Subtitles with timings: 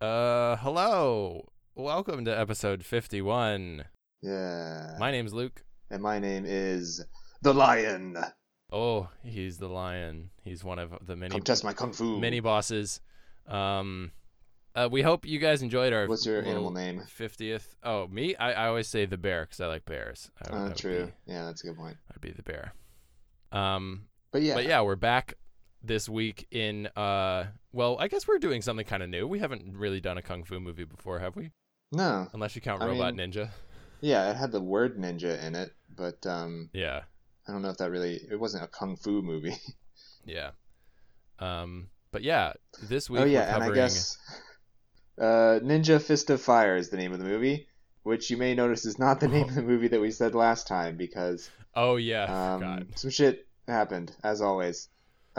[0.00, 1.44] Uh, hello.
[1.74, 3.84] Welcome to episode 51.
[4.22, 4.96] Yeah.
[4.98, 5.62] My name's Luke.
[5.90, 7.04] and my name is
[7.42, 8.16] the Lion.
[8.72, 10.30] Oh, he's the lion.
[10.44, 12.20] He's one of the many Come test my kung fu.
[12.20, 13.00] many bosses.
[13.48, 14.12] Um,
[14.76, 16.06] uh, we hope you guys enjoyed our.
[16.06, 17.02] What's your animal name?
[17.18, 17.74] 50th.
[17.82, 18.36] Oh, me?
[18.36, 20.30] I, I always say the bear because I like bears.
[20.40, 21.06] I, I Uh, would true.
[21.26, 21.96] Be, Yeah, that's a good point.
[22.14, 22.74] I'd be the bear.
[23.50, 24.54] Um, But yeah.
[24.54, 25.34] but yeah, we're back
[25.82, 26.86] this week in.
[26.96, 29.26] Uh, well, I guess we're doing something kind of new.
[29.26, 31.50] We haven't really done a kung fu movie before, have we?
[31.92, 32.28] No.
[32.32, 33.50] Unless you count I Robot mean- Ninja.
[34.02, 37.02] Yeah, it had the word ninja in it, but um, Yeah.
[37.46, 38.18] I don't know if that really.
[38.30, 39.56] It wasn't a kung fu movie.
[40.24, 40.50] Yeah.
[41.38, 43.70] Um, but yeah, this week oh we're yeah, and covering.
[43.72, 44.18] I guess
[45.18, 47.68] uh, Ninja Fist of Fire is the name of the movie,
[48.02, 50.66] which you may notice is not the name of the movie that we said last
[50.66, 54.88] time because Oh yeah, um, some shit happened as always.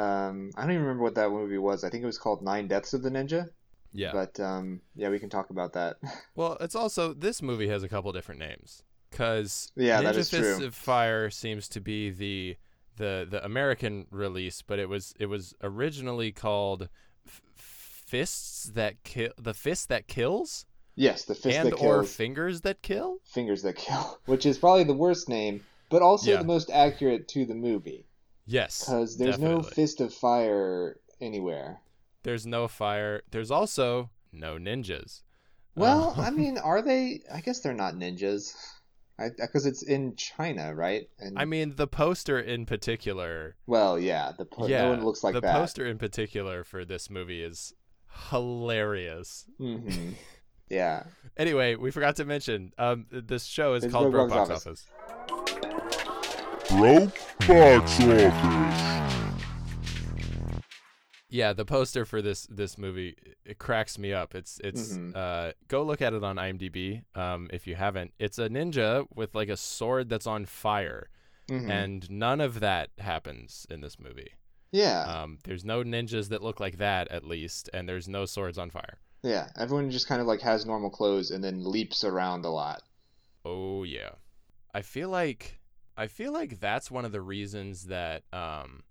[0.01, 1.83] Um, I don't even remember what that movie was.
[1.83, 3.49] I think it was called Nine Deaths of the Ninja.
[3.93, 4.11] Yeah.
[4.13, 5.97] But um, yeah, we can talk about that.
[6.35, 10.29] well, it's also this movie has a couple different names because Yeah, Ninja that is
[10.29, 10.67] Fists true.
[10.67, 12.57] of Fire seems to be the
[12.98, 16.87] the the American release, but it was it was originally called
[17.27, 22.15] F- Fists that kill the fist that kills yes, the fist and that or kills,
[22.15, 23.17] fingers that kill.
[23.26, 26.37] fingers that kill, which is probably the worst name, but also Yeah.
[26.37, 28.05] the most accurate to the movie
[28.52, 31.80] Yes, because there's no fist of fire anywhere.
[32.24, 33.21] There's no fire.
[33.32, 35.21] There's also no ninjas.
[35.76, 37.22] Well, Um, I mean, are they?
[37.34, 38.54] I guess they're not ninjas,
[39.18, 41.07] because it's in China, right?
[41.20, 43.55] And I mean, the poster in particular.
[43.68, 45.55] well, yeah, the po- yeah, no one looks like the that.
[45.55, 47.74] poster in particular for this movie is
[48.29, 49.46] hilarious.
[49.57, 50.12] hmm
[50.70, 51.04] Yeah,
[51.35, 54.68] Anyway, we forgot to mention um, this show is It's called Broke Box Office.
[54.68, 55.40] Office.
[56.71, 59.13] Broke box office.
[61.29, 64.35] Yeah, the poster for this this movie it cracks me up.
[64.35, 65.16] It's it's Mhm.
[65.16, 68.13] uh go look at it on IMDb um if you haven't.
[68.19, 71.09] It's a ninja with like a sword that's on fire
[71.49, 71.69] Mhm.
[71.69, 74.31] and none of that happens in this movie.
[74.71, 78.57] yeah, Um there's no ninjas that look like that at least and there's no swords
[78.57, 78.99] on fire.
[79.23, 79.49] yeah.
[79.57, 82.81] Everyone just kind of like has normal clothes and then leaps around a lot.
[83.45, 84.11] Oh yeah.
[84.73, 85.59] I feel like
[85.97, 88.84] I feel like that's one of the reasons that um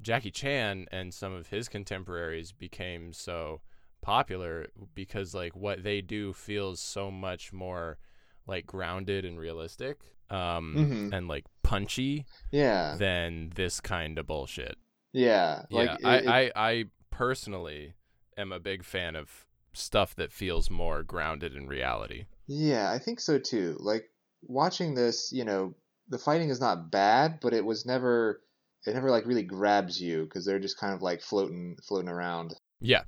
[0.00, 3.60] Jackie Chan and some of his contemporaries became so
[4.00, 7.98] popular because like what they do feels so much more
[8.46, 9.98] like grounded and realistic
[10.30, 11.12] um Mhm.
[11.12, 14.76] and like punchy Yeah, than this kind of bullshit.
[15.12, 15.64] yeah.
[15.70, 17.94] Like yeah, it- I, it- I I personally
[18.36, 22.26] am a big fan of stuff that feels more grounded in reality.
[22.46, 23.76] Yeah, I think so too.
[23.80, 24.08] Like
[24.42, 25.74] watching this, you know,
[26.08, 28.40] the fighting is not bad, but it was never
[28.86, 32.54] it never like really grabs you because they're just kind of like floating floating around.
[32.80, 33.02] Yeah.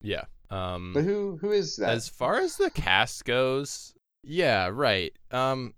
[0.00, 0.24] Yeah.
[0.50, 1.90] Um But who who is that?
[1.90, 5.12] As far as the cast goes, yeah, right.
[5.30, 5.74] Um,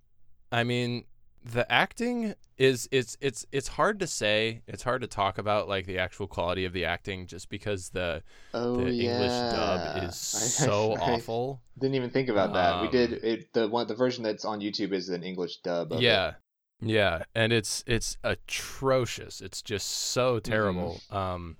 [0.51, 1.05] I mean,
[1.43, 4.61] the acting is it's it's it's hard to say.
[4.67, 8.23] It's hard to talk about like the actual quality of the acting just because the
[8.53, 9.01] oh the yeah.
[9.01, 10.15] English dub is
[10.51, 11.61] so I awful.
[11.79, 12.79] Didn't even think about that.
[12.79, 13.53] we did Um, it.
[13.53, 15.91] The one the version that's on YouTube is an English dub.
[15.91, 16.23] Of it.
[16.23, 16.35] Yeah.
[16.83, 19.41] Yeah, and it's it's atrocious.
[19.41, 20.51] It's just so Mm-hmm.
[20.51, 21.03] terrible.
[21.09, 21.57] Um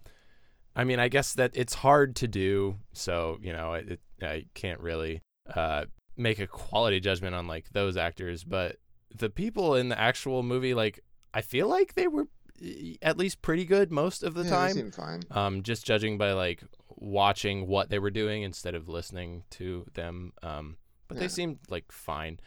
[0.76, 4.80] I mean, I guess that it's hard to do, so, you know, it, I can't
[4.80, 5.22] really
[5.56, 5.86] uh
[6.18, 8.78] make a quality judgment on like those actors, but
[9.18, 11.00] the people in the actual movie like
[11.34, 12.28] I feel like they were
[12.64, 14.74] eh, at least pretty good most of the Yeah, they time.
[14.74, 15.22] seem fine.
[15.32, 20.34] Um just judging by like watching what they were doing instead of listening to them.
[20.44, 20.78] Um
[21.08, 21.22] but Yeah.
[21.22, 22.40] they seemed like fine.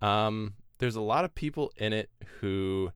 [0.00, 2.08] Um, there's a lot of people in it
[2.40, 2.92] who,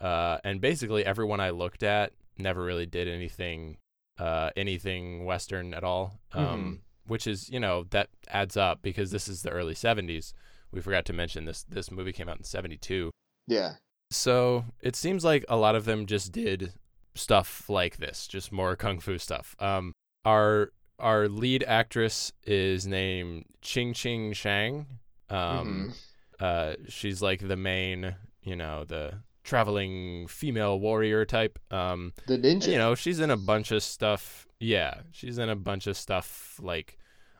[0.00, 3.76] uh, and basically everyone I looked at never really did anything,
[4.18, 6.18] uh, anything Western at all.
[6.32, 6.78] Um, Mhm.
[7.06, 10.32] which is you know that adds up because this is the early '70s.
[10.72, 11.64] We forgot to mention this.
[11.64, 13.10] This movie came out in '72,
[13.46, 13.74] Yeah.
[14.10, 16.72] so it seems like a lot of them just did
[17.14, 19.54] stuff like this, just more kung fu stuff.
[19.58, 19.92] Um,
[20.24, 24.86] our our lead actress is named Ching Ching Shang.
[25.30, 25.94] Um,
[26.38, 26.42] Mhm.
[26.44, 31.58] uh, she's like the main, you know, the traveling female warrior type.
[31.70, 32.68] Um, The ninja.
[32.72, 34.46] you know, she's in a bunch of stuff.
[34.60, 36.98] Yeah, she's in a bunch of stuff like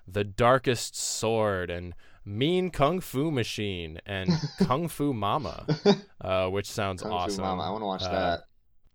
[0.09, 1.94] the Darkest Sword and
[2.25, 5.67] Mean Kung Fu Machine and Kung Fu Mama,
[6.20, 7.37] uh, which sounds Kung awesome.
[7.37, 7.62] Fu Mama.
[7.62, 8.11] I want to watch Uh,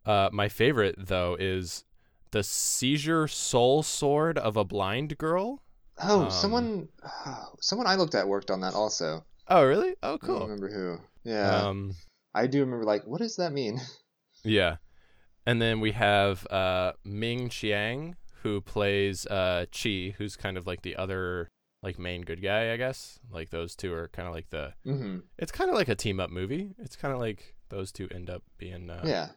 [0.06, 0.10] that.
[0.10, 1.84] Uh, my favorite though is
[2.32, 5.62] the Seizure Soul Sword of a Blind Girl.
[6.04, 6.90] Oh, um, someone,
[7.62, 9.26] someone I looked at worked on that also.
[9.48, 9.96] Oh, really?
[10.04, 10.36] Oh, cool.
[10.36, 10.98] I don't remember who.
[11.30, 11.96] Yeah, Um,
[12.34, 12.84] I do remember.
[12.86, 13.80] Like, what does that mean?
[14.44, 14.78] yeah.
[15.46, 20.82] And then we have uh, Ming Chiang, who plays uh, Chi, who's kind of like
[20.82, 21.50] the other
[21.86, 23.20] like main good guy, I guess.
[23.32, 24.74] Like those two are kind of like the.
[24.84, 26.74] hmm It's kind of like a team up movie.
[26.80, 28.90] It's kind of like those two end up being.
[28.90, 29.28] Uh, Yeah.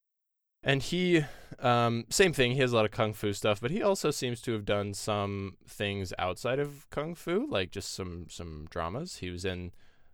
[0.65, 1.25] And he,
[1.61, 2.53] um, same thing.
[2.53, 4.93] He has a lot of kung fu stuff, but he also seems to have done
[4.93, 9.19] some things outside of kung fu, like just some some dramas.
[9.19, 9.71] He was in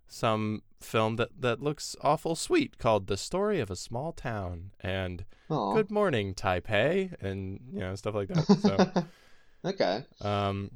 [0.06, 5.24] some film that that looks awful sweet called "The Story of a Small Town" and
[5.48, 5.72] Oh.
[5.74, 8.46] "Good Morning Taipei" and you know stuff like that.
[8.60, 8.92] So,
[9.64, 10.04] okay.
[10.20, 10.70] um,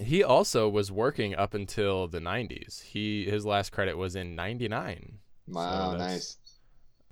[0.00, 2.82] he also was working up until the '90s.
[2.82, 5.18] He his last credit was in '99.
[5.48, 5.92] Wow.
[5.92, 6.36] that's- nice.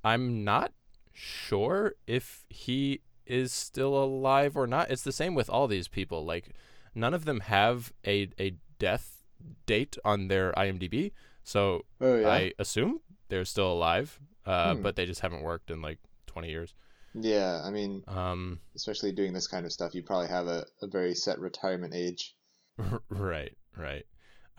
[0.03, 0.73] I'm not
[1.13, 4.89] sure if he is still alive or not.
[4.89, 6.25] It's the same with all these people.
[6.25, 6.49] Like
[6.95, 9.23] none of them have a a death
[9.67, 11.11] date on their IMDb,
[11.43, 12.29] so Oh yeah.
[12.29, 14.19] I assume they're still alive.
[14.43, 14.81] Uh, Hmm.
[14.81, 16.73] but they just haven't worked in like 20 years.
[17.13, 17.61] Yeah.
[17.63, 21.13] I mean, Um, especially doing this kind of stuff, you probably have a, a very
[21.13, 22.35] set retirement age.
[23.09, 24.05] right, right.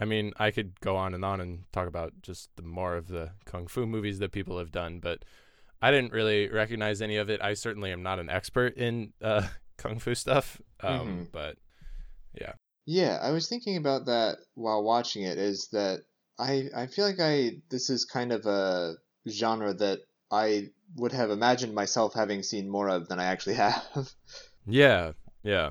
[0.01, 3.09] I mean, I could go on and on and talk about just the more of
[3.09, 5.25] the kung fu movies that people have done, but
[5.81, 7.41] I didn't really recognize any of it.
[7.43, 9.47] I certainly am not an expert in uh,
[9.79, 11.33] kung fu stuff, um, Mhm.
[11.33, 11.57] but
[12.41, 12.53] yeah.
[12.85, 15.39] Yeah, I was thinking about that while watching it.
[15.39, 16.01] Is that
[16.39, 18.95] I I feel like I this is kind of a
[19.29, 20.01] genre that
[20.33, 24.11] I would have imagined myself having seen more of than I actually have.
[24.67, 25.13] yeah,
[25.45, 25.71] yeah.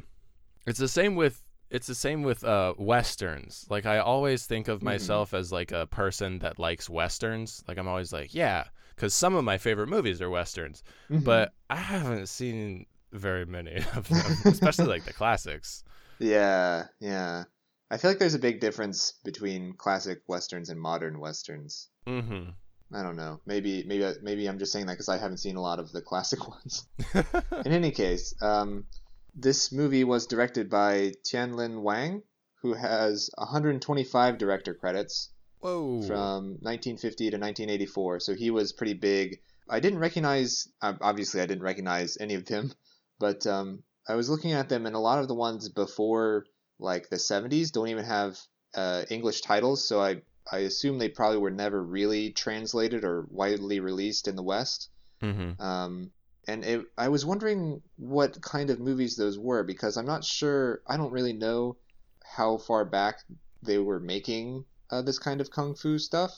[0.65, 3.65] It's the same with it's the same with uh, westerns.
[3.69, 4.83] Like I always think of Mhm.
[4.83, 7.63] myself as like a person that likes westerns.
[7.67, 8.65] Like I'm always like, yeah,
[8.95, 10.83] because some of my favorite movies are westerns.
[11.09, 15.83] but I haven't seen very many of them, especially like the classics.
[16.19, 17.45] yeah, yeah.
[17.89, 21.89] I feel like there's a big difference between classic westerns and modern westerns.
[22.07, 22.51] Mm-hmm.
[22.93, 23.39] I don't know.
[23.45, 26.01] Maybe maybe maybe I'm just saying that because I haven't seen a lot of the
[26.01, 26.85] classic ones.
[27.65, 28.85] In any case, um,
[29.33, 32.23] this movie was directed by Tianlin Wang,
[32.61, 35.29] who has 125 director credits
[35.59, 36.01] Whoa.
[36.01, 38.19] from 1950 to 1984.
[38.19, 39.39] So he was pretty big.
[39.69, 42.73] I didn't recognize, obviously, I didn't recognize any of them,
[43.19, 46.45] but um, I was looking at them, and a lot of the ones before
[46.79, 48.39] like the 70s don't even have
[48.75, 49.87] uh, English titles.
[49.87, 54.43] So I I assume they probably were never really translated or widely released in the
[54.43, 54.89] West.
[55.21, 55.61] mm-hmm.
[55.61, 56.11] Um,
[56.47, 60.81] and it, I was wondering what kind of movies those were because I'm not sure.
[60.87, 61.77] I don't really know
[62.23, 63.19] how far back
[63.61, 66.31] they were making uh, this kind of kung fu stuff.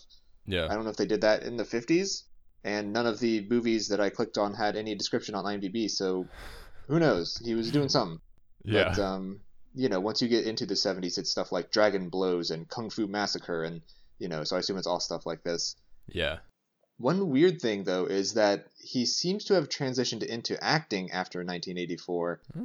[0.46, 0.68] Yeah.
[0.70, 2.24] I don't know if they did that in the 50s,
[2.64, 5.90] and none of the movies that I clicked on had any description on IMDb.
[5.90, 6.28] So
[6.88, 7.38] who knows?
[7.38, 8.20] He was doing something.
[8.64, 8.90] Yeah.
[8.90, 9.40] But um,
[9.74, 12.90] you know, once you get into the 70s, it's stuff like Dragon Blows and Kung
[12.90, 13.82] Fu Massacre, and
[14.20, 15.76] you know, so I assume it's all stuff like this.
[16.08, 16.40] yeah.
[17.04, 22.40] One weird thing, though, is that he seems to have transitioned into acting after 1984.
[22.56, 22.64] Um,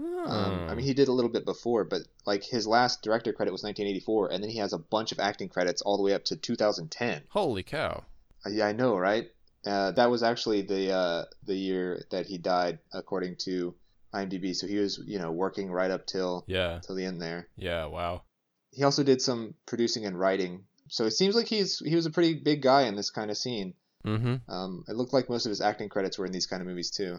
[0.69, 0.75] I Oh.
[0.77, 4.31] mean, he did a little bit before, but like his last director credit was 1984,
[4.31, 7.23] and then he has a bunch of acting credits all the way up to 2010.
[7.31, 8.05] Holy cow.
[8.47, 9.27] Uh, Yeah, I know, right?
[9.67, 13.75] Uh, that was actually the uh, the year that he died, according to
[14.15, 14.55] IMDb.
[14.55, 16.79] So he was, you know, working right up till Yeah.
[16.85, 17.49] till the end there.
[17.57, 17.87] Yeah.
[17.87, 18.23] Wow.
[18.71, 20.65] He also did some producing and writing.
[20.89, 23.37] So it seems like he's he was a pretty big guy in this kind of
[23.37, 23.75] scene.
[24.07, 24.51] Mm-hmm.
[24.51, 26.91] Um, it looked like most of his acting credits were in these kind of movies
[26.91, 27.19] too.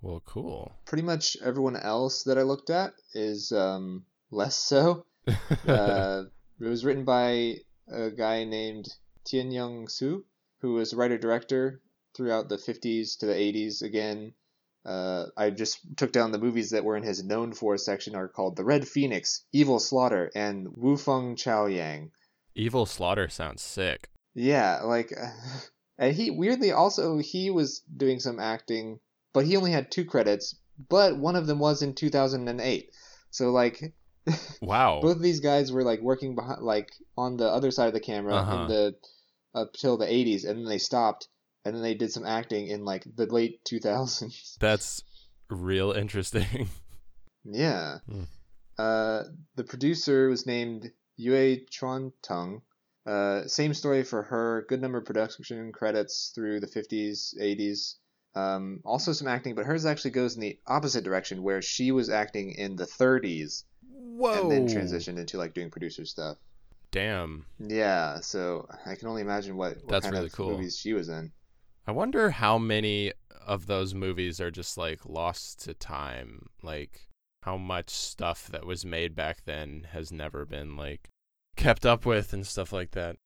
[0.00, 0.72] Well, cool.
[0.86, 5.04] Pretty much everyone else that I looked at is um, less so.
[5.66, 6.24] Uh,
[6.58, 8.88] it was written by a guy named
[9.24, 10.24] Tien Young Soo,
[10.60, 11.82] who was writer director
[12.16, 13.82] throughout the 50s to the 80s.
[13.82, 14.32] Again,
[14.84, 18.28] uh, I just took down the movies that were in his known for section are
[18.28, 22.10] called The Red Phoenix, Evil Slaughter, and Wu Feng Chao Yang.
[22.54, 24.08] Evil Slaughter sounds sick.
[24.34, 25.12] Yeah, like,
[25.98, 29.00] and he weirdly also he was doing some acting,
[29.32, 30.54] but he only had two credits,
[30.88, 32.90] but one of them was in 2008.
[33.30, 33.94] So like,
[34.62, 35.00] Wow.
[35.02, 38.00] both of these guys were like working behind, like on the other side of the
[38.00, 38.54] camera Uh-huh.
[38.62, 38.94] in the
[39.54, 41.28] up till the 80s, and then they stopped,
[41.64, 44.56] and then they did some acting in like the late 2000s.
[44.60, 45.02] That's
[45.50, 46.68] real interesting.
[47.44, 47.98] yeah.
[48.08, 48.24] Hmm.
[48.78, 49.24] Uh,
[49.56, 52.62] the producer was named Yue Chuan Tung.
[53.08, 54.66] Uh, same story for her.
[54.68, 57.94] Good number of production credits through the 50s, 80s.
[58.34, 62.10] Um, also some acting, but hers actually goes in the opposite direction, where she was
[62.10, 64.42] acting in the 30s Whoa.
[64.42, 66.36] and then transitioned into like doing producer stuff.
[66.90, 67.46] Damn.
[67.58, 70.50] Yeah, so I can only imagine what, what That's kind really of cool.
[70.50, 71.32] movies she was in.
[71.86, 73.14] I wonder how many
[73.46, 76.50] of those movies are just like lost to time.
[76.62, 77.08] Like
[77.42, 81.08] how much stuff that was made back then has never been like
[81.58, 83.16] kept up with and stuff like that.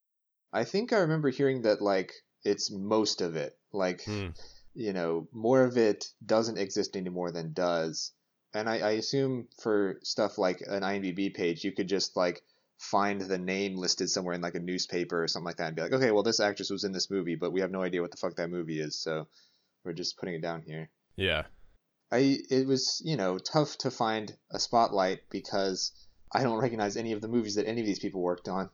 [0.51, 2.11] I think I remember hearing that like
[2.43, 3.57] it's most of it.
[3.71, 4.29] Like Hmm.
[4.73, 8.11] you know, more of it doesn't exist anymore than does.
[8.55, 12.41] and I, I assume for stuff like an IMDb page, you could just like
[12.77, 15.81] find the name listed somewhere in like a newspaper or something like that, and be
[15.81, 18.11] like, okay, well this actress was in this movie, but we have no idea what
[18.11, 19.27] the fuck that movie is, so
[19.83, 20.89] we're just putting it down here.
[21.15, 21.43] Yeah.
[22.11, 25.91] I it was you know tough to find a spotlight because
[26.33, 28.69] I don't recognize any of the movies that any of these people worked on.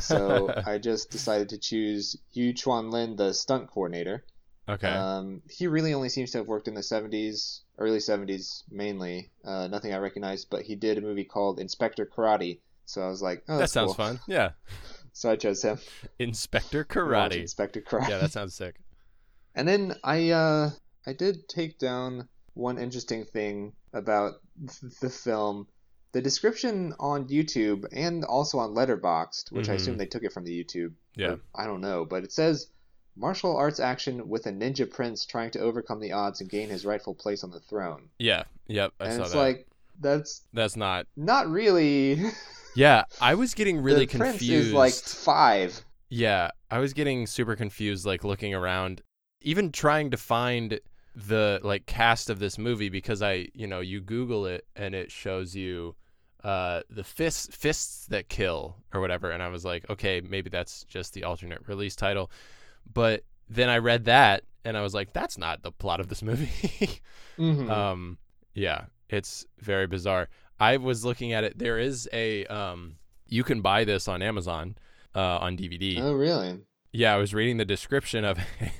[0.00, 4.24] So I just decided to choose Yu Chuan Lin, the stunt coordinator.
[4.68, 4.88] okay.
[4.88, 9.30] Um, he really only seems to have worked in the 70s, early 70s mainly.
[9.44, 12.60] Uh, nothing I recognize, but he did a movie called Inspector Karate.
[12.84, 13.94] So I was like, oh, that sounds cool.
[13.94, 14.20] fun.
[14.26, 14.50] Yeah.
[15.14, 15.78] So I chose him.
[16.20, 17.40] Inspector Karate.
[17.40, 18.08] Inspector Karate.
[18.08, 18.76] Yeah, that sounds sick.
[19.52, 20.70] And then I uh
[21.06, 24.34] I did take down one interesting thing about
[25.00, 25.66] the film.
[26.12, 29.76] The description on YouTube and also on Letterboxd, which I Mhm.
[29.76, 30.94] assume they took it from the YouTube.
[31.14, 31.36] Yeah.
[31.54, 32.68] I don't know, but it says
[33.16, 36.86] martial arts action with a ninja prince trying to overcome the odds and gain his
[36.86, 38.08] rightful place on the throne.
[38.18, 38.44] Yeah.
[38.68, 38.92] Yep.
[39.00, 39.38] I and saw it's that.
[39.38, 39.66] like
[40.00, 41.06] that's That's not.
[41.16, 42.22] not really.
[42.76, 44.68] Yeah, I was getting really the prince confused.
[44.68, 45.80] is like five.
[46.10, 49.02] Yeah, I was getting super confused, like looking around,
[49.40, 50.78] even trying to find
[51.26, 55.10] the like cast of this movie because I, you know, you Google it and it
[55.10, 55.96] shows you
[56.44, 59.30] uh the fists fists that kill or whatever.
[59.32, 62.30] And I was like okay maybe that's just the alternate release title.
[62.92, 66.22] But then I read that and I was like that's not the plot of this
[66.22, 67.00] movie.
[67.38, 67.70] Mhm.
[67.70, 68.18] um
[68.54, 70.28] yeah it's very bizarre.
[70.60, 71.58] I was looking at it.
[71.58, 72.96] There is a um
[73.26, 74.76] you can buy this on amazon
[75.14, 76.58] uh on dvd oh really?
[76.92, 78.72] yeah i was reading the description of it.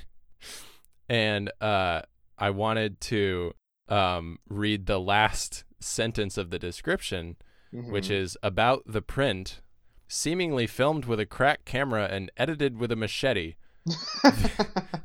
[1.09, 2.03] And uh
[2.39, 3.53] i wanted to
[3.89, 7.37] um read the last sentence of the description
[7.73, 8.23] which Mhm.
[8.23, 9.61] is about the print
[10.09, 13.55] seemingly filmed with a crack camera and edited with a machete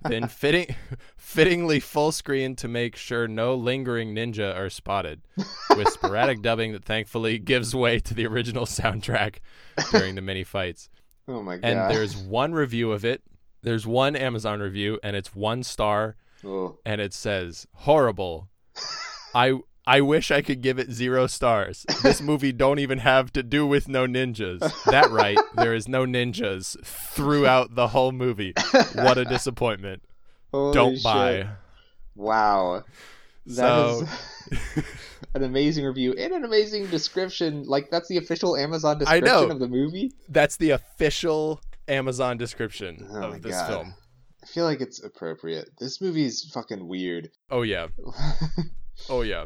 [0.09, 0.75] then fitting
[1.17, 5.21] fittingly full screen to make sure no lingering ninja are spotted
[5.77, 9.37] with sporadic dubbing that thankfully gives way to the original soundtrack
[9.91, 10.89] during the many fights
[11.27, 11.65] oh my god.
[11.69, 13.21] and there's one review of it
[13.61, 16.77] there's one amazon review and it's one star Oh.
[16.85, 18.49] and it says horrible
[19.35, 23.43] i i wish i could give it zero stars this movie don't even have to
[23.43, 28.53] do with no ninjas that right there is no ninjas throughout the whole movie
[28.95, 30.01] what a disappointment
[30.51, 31.03] Holy don't shit.
[31.03, 31.47] buy
[32.15, 32.83] Wow.
[33.47, 34.07] That So-
[34.51, 34.83] is
[35.33, 37.63] an amazing review and an amazing description.
[37.63, 40.13] Like that's the official Amazon description of the movie.
[40.29, 43.67] that's the official amazon description Oh of this God.
[43.67, 43.93] film
[44.43, 45.69] I feel like it's appropriate.
[45.79, 47.29] This movie's fucking weird.
[47.49, 47.87] oh yeah
[49.09, 49.45] oh yeah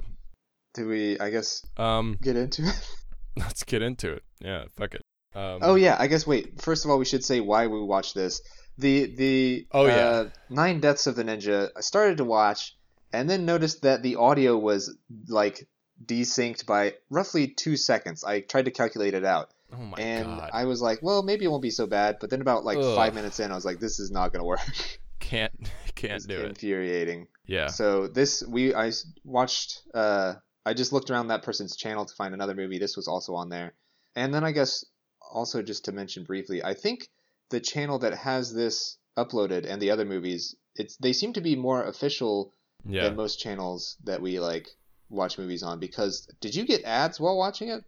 [0.73, 2.89] Do we I guess um get into it?
[3.37, 5.01] let's get into it yeah fuck it
[5.35, 6.61] um, Oh yeah, I guess wait.
[6.61, 8.41] First of all, we should say why we watched this.
[8.79, 9.93] The the Oh, yeah.
[9.95, 11.69] uh, Nine Deaths of the Ninja.
[11.77, 12.75] I started to watch
[13.13, 15.67] and then noticed that the audio was like
[16.03, 18.23] desynced by roughly two seconds.
[18.23, 19.51] I tried to calculate it out.
[19.73, 19.99] Oh my god.
[19.99, 22.17] and god I was like, well, maybe it won't be so bad.
[22.19, 24.59] But then about like five minutes in, I was like, this is not gonna work.
[25.19, 25.53] can't
[25.95, 27.27] can't do it infuriating.
[27.45, 28.91] yeah So this we I
[29.23, 29.81] watched.
[29.93, 32.77] Uh, I just looked around that person's channel to find another movie.
[32.79, 33.73] This was also on there,
[34.15, 34.85] and then I guess
[35.31, 37.09] also just to mention briefly, I think
[37.49, 41.55] the channel that has this uploaded and the other movies, it's they seem to be
[41.55, 42.53] more official
[42.85, 44.67] yeah than most channels that we like
[45.09, 45.79] watch movies on.
[45.79, 47.83] Because did you get ads while watching it?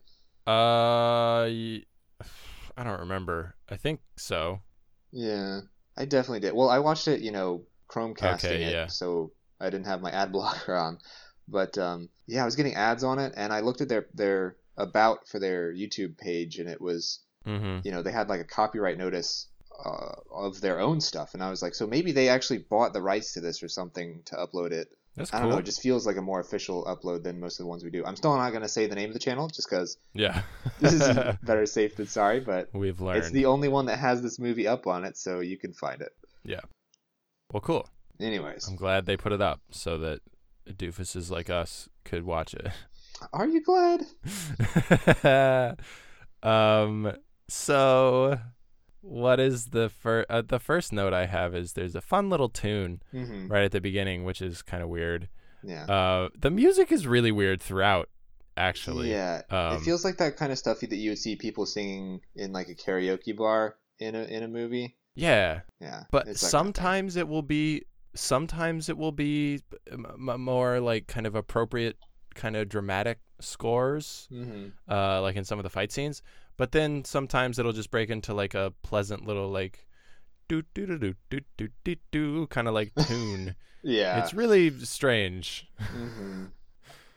[0.49, 1.45] Uh,
[2.77, 3.55] I don't remember.
[3.69, 4.61] I think so.
[5.11, 5.61] Yeah,
[5.97, 6.53] I definitely did.
[6.53, 8.87] Well, I watched it, you know, Chromecasting Okay, it, yeah.
[8.87, 10.99] so I didn't have my ad blocker on.
[11.47, 14.55] But um, yeah, I was getting ads on it, and I looked at their their
[14.77, 17.79] about for their YouTube page, and it was, Mm-hmm.
[17.83, 19.47] you know, they had like a copyright notice
[19.83, 23.01] uh, of their own stuff, and I was like, so maybe they actually bought the
[23.01, 24.89] rights to this or something to upload it.
[25.19, 25.41] That's I cool.
[25.41, 25.59] don't know.
[25.59, 28.05] It just feels like a more official upload than most of the ones we do.
[28.05, 30.41] I'm still not going to say the name of the channel just because yeah.
[30.79, 31.01] this is
[31.43, 33.19] better safe than sorry, but We've learned.
[33.19, 36.01] it's the only one that has this movie up on it, so you can find
[36.01, 36.09] it.
[36.43, 36.61] Yeah.
[37.51, 37.89] Well, cool.
[38.19, 40.21] Anyways, I'm glad they put it up so that
[40.69, 42.69] doofuses like us could watch it.
[43.33, 44.05] are you glad?
[46.41, 47.13] um.
[47.49, 48.39] So,
[49.01, 50.27] what is the first?
[50.29, 53.71] Uh, the first note I have is there's a fun little tune hmm right at
[53.71, 55.29] the beginning, which is kind of weird.
[55.63, 55.85] Yeah.
[55.85, 58.09] Uh, the music is really weird throughout.
[58.57, 59.41] Actually, yeah.
[59.49, 62.51] Um, it feels like that kind of stuff that you would see people singing in
[62.51, 64.97] like a karaoke bar in a in a movie.
[65.15, 65.61] yeah.
[65.79, 66.03] Yeah.
[66.11, 67.83] But it's kind of sometimes it will be
[68.15, 71.95] sometimes it will be m- m- more like kind of appropriate
[72.35, 74.73] kind of dramatic scores Mhm.
[74.89, 76.21] uh like in some of the fight scenes
[76.59, 79.87] but then sometimes it'll just break into like a pleasant little like
[80.47, 84.19] do do do do do do do do kind of like tune Yeah.
[84.21, 86.45] it's really strange Mm-hmm.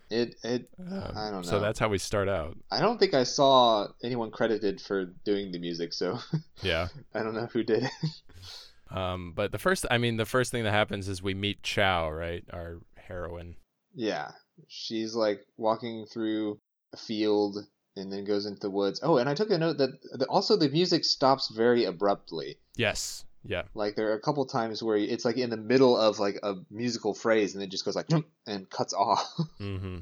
[0.09, 1.49] It it Um, I don't know.
[1.49, 2.55] So that's how we start out.
[2.69, 6.19] I don't think I saw anyone credited for doing the music, so
[6.61, 6.89] Yeah.
[7.15, 8.95] I don't know who did it.
[8.95, 12.11] Um, but the first, I mean, the first thing that happens is we meet Chow,
[12.11, 12.43] right?
[12.53, 13.55] Our heroine.
[13.95, 14.31] yeah,
[14.67, 16.59] she's like walking through
[16.93, 17.57] a field
[17.95, 18.99] and then goes into the woods.
[19.03, 22.57] Oh, and I took a note that that also the music stops very abruptly.
[22.75, 23.25] Yes.
[23.45, 23.63] Yeah.
[23.73, 26.55] Like there are a couple times where it's like in the middle of like a
[26.71, 28.09] musical phrase and it just goes like
[28.47, 29.29] and cuts off.
[29.59, 29.97] Mm-hmm.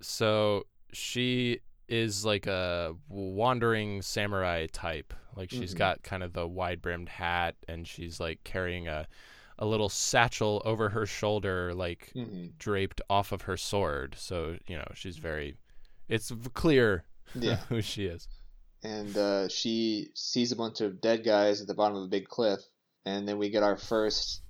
[0.00, 5.12] So she is like a wandering samurai type.
[5.36, 5.78] Like she's Mhm.
[5.78, 9.06] got kind of the wide brimmed hat and she's like carrying a
[9.58, 14.14] a little satchel over her shoulder, like hmm draped off of her sword.
[14.18, 15.56] So, you know, she's very
[16.10, 17.56] it's clear Yeah.
[17.68, 18.28] who she is.
[18.82, 22.26] and uh, she sees a bunch of dead guys at the bottom of a big
[22.28, 22.60] cliff,
[23.06, 24.42] and then we get our first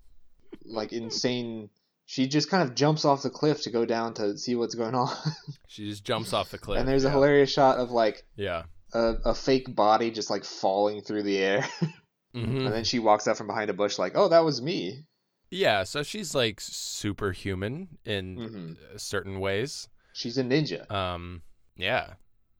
[0.64, 1.70] like insane.
[2.06, 4.94] She just kind of jumps off the cliff to go down to see what's going
[4.96, 5.14] on,
[5.68, 6.78] She just jumps off the cliff.
[6.80, 8.64] and there's a hilarious shot of like Yeah.
[8.92, 11.64] a, a fake body just like falling through the air,
[12.34, 15.04] hmm and then she walks out from behind a bush like, "Oh, that was me."
[15.52, 19.88] Yeah, so she's like superhuman in hmm uh, certain ways.
[20.12, 20.90] She's a ninja.
[20.90, 21.42] Um,
[21.80, 22.14] yeah,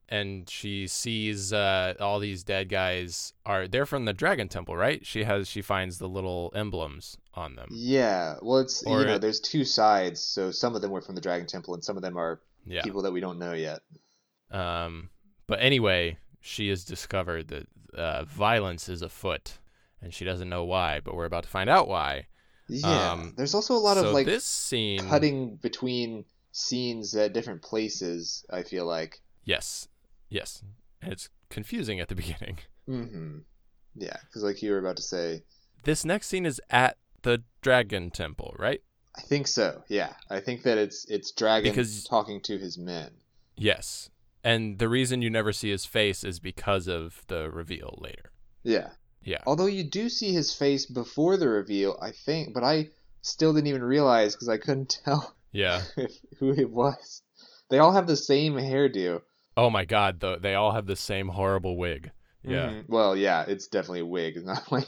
[0.09, 5.05] and she sees uh, all these dead guys are they're from the Dragon Temple, right?
[5.05, 7.69] She has she finds the little emblems on them.
[7.71, 11.01] Yeah, well, it's Or you know, it- there's two sides, so some of them were
[11.01, 12.81] from the Dragon Temple, and some of them are Yeah.
[12.83, 13.79] people that we don't know yet.
[14.51, 15.09] Um,
[15.47, 19.59] but anyway, she has discovered that uh, violence is afoot,
[20.01, 20.99] and she doesn't know why.
[21.03, 22.27] But we're about to find out why.
[22.67, 24.99] Yeah, Um, there's also a lot so of like this scene.
[25.09, 28.45] cutting between scenes at different places.
[28.49, 29.21] I feel like.
[29.43, 29.87] Yes,
[30.29, 30.63] yes,
[31.01, 32.59] and it's confusing at the beginning.
[32.85, 33.39] hmm
[33.95, 35.43] Yeah, because like you were about to say,
[35.83, 38.81] This next scene is at the Dragon Temple, right?
[39.15, 39.83] I think so.
[39.89, 43.11] Yeah, I think that it's it's Dragon Because- talking to his men.
[43.57, 44.09] Yes.
[44.43, 48.31] And the reason you never see his face is because of the reveal later.
[48.63, 48.89] Yeah.
[49.21, 49.43] Yeah.
[49.45, 52.89] Although you do see his face before the reveal, I think, but I
[53.21, 55.81] still didn't even realize because I couldn't tell Yeah.
[56.39, 57.21] who it was.
[57.69, 59.21] They all have the same hairdo.
[59.57, 62.11] Oh my god, though they all have the same horrible wig.
[62.43, 62.69] Yeah.
[62.71, 62.85] Mhm.
[62.89, 64.37] Well, yeah, it's definitely a wig.
[64.37, 64.87] It's not like.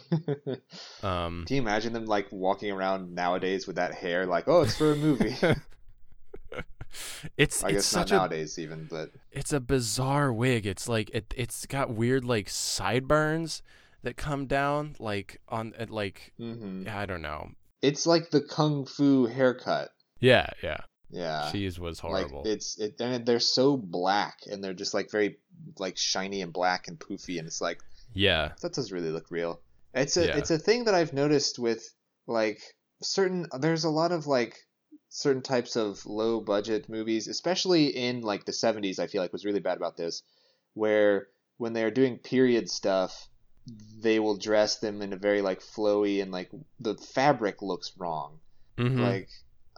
[1.03, 4.25] Um Can you imagine them like walking around nowadays with that hair?
[4.25, 5.35] Like, oh, it's for a movie.
[7.37, 10.65] it's I it's guess not such a nowadays even, but it's a bizarre wig.
[10.65, 13.61] It's like it it's got weird like sideburns
[14.03, 17.51] that come down like on at like hmm I don't know.
[17.81, 19.89] it's like the kung fu haircut.
[20.23, 20.77] Yeah, yeah.
[21.09, 22.39] Yeah, Cheese was horrible.
[22.39, 25.37] like it's it, and they're so black, and they're just like very
[25.77, 27.79] like shiny and black and poofy, and it's like
[28.13, 28.53] yeah.
[28.61, 29.59] that does really look real.
[29.93, 30.37] It's a Yeah.
[30.37, 31.87] it's a thing that I've noticed with
[32.25, 32.61] like
[33.03, 33.47] certain.
[33.59, 34.57] There's a lot of like
[35.09, 38.97] certain types of low budget movies, especially in like the 70s.
[38.97, 40.23] I feel like was really bad about this,
[40.73, 43.27] where when they are doing period stuff,
[43.99, 48.39] they will dress them in a very like flowy and like the fabric looks wrong.
[48.77, 48.99] Mm-hmm.
[48.99, 49.29] Like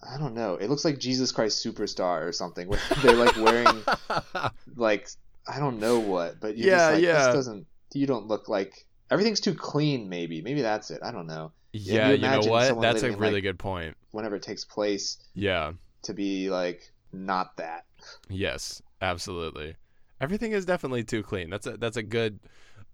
[0.07, 2.67] I don't know, it looks like Jesus Christ Superstar or something.
[2.67, 3.83] Where they're like wearing
[4.75, 5.09] like
[5.47, 7.25] I don't know what, but you're Yeah, just like yeah.
[7.25, 7.67] this doesn't.
[7.93, 10.09] You don't look like everything's too clean.
[10.09, 10.99] Maybe maybe that's it.
[11.03, 11.51] I don't know.
[11.71, 12.81] yeah, you you know what?
[12.81, 13.95] That's a in, really like- good point.
[14.11, 15.73] Whenever it takes place, Yeah.
[16.03, 17.85] to be like not that.
[18.29, 19.75] Yes, absolutely.
[20.21, 21.49] Everything is definitely too clean.
[21.49, 22.39] That's a that's a good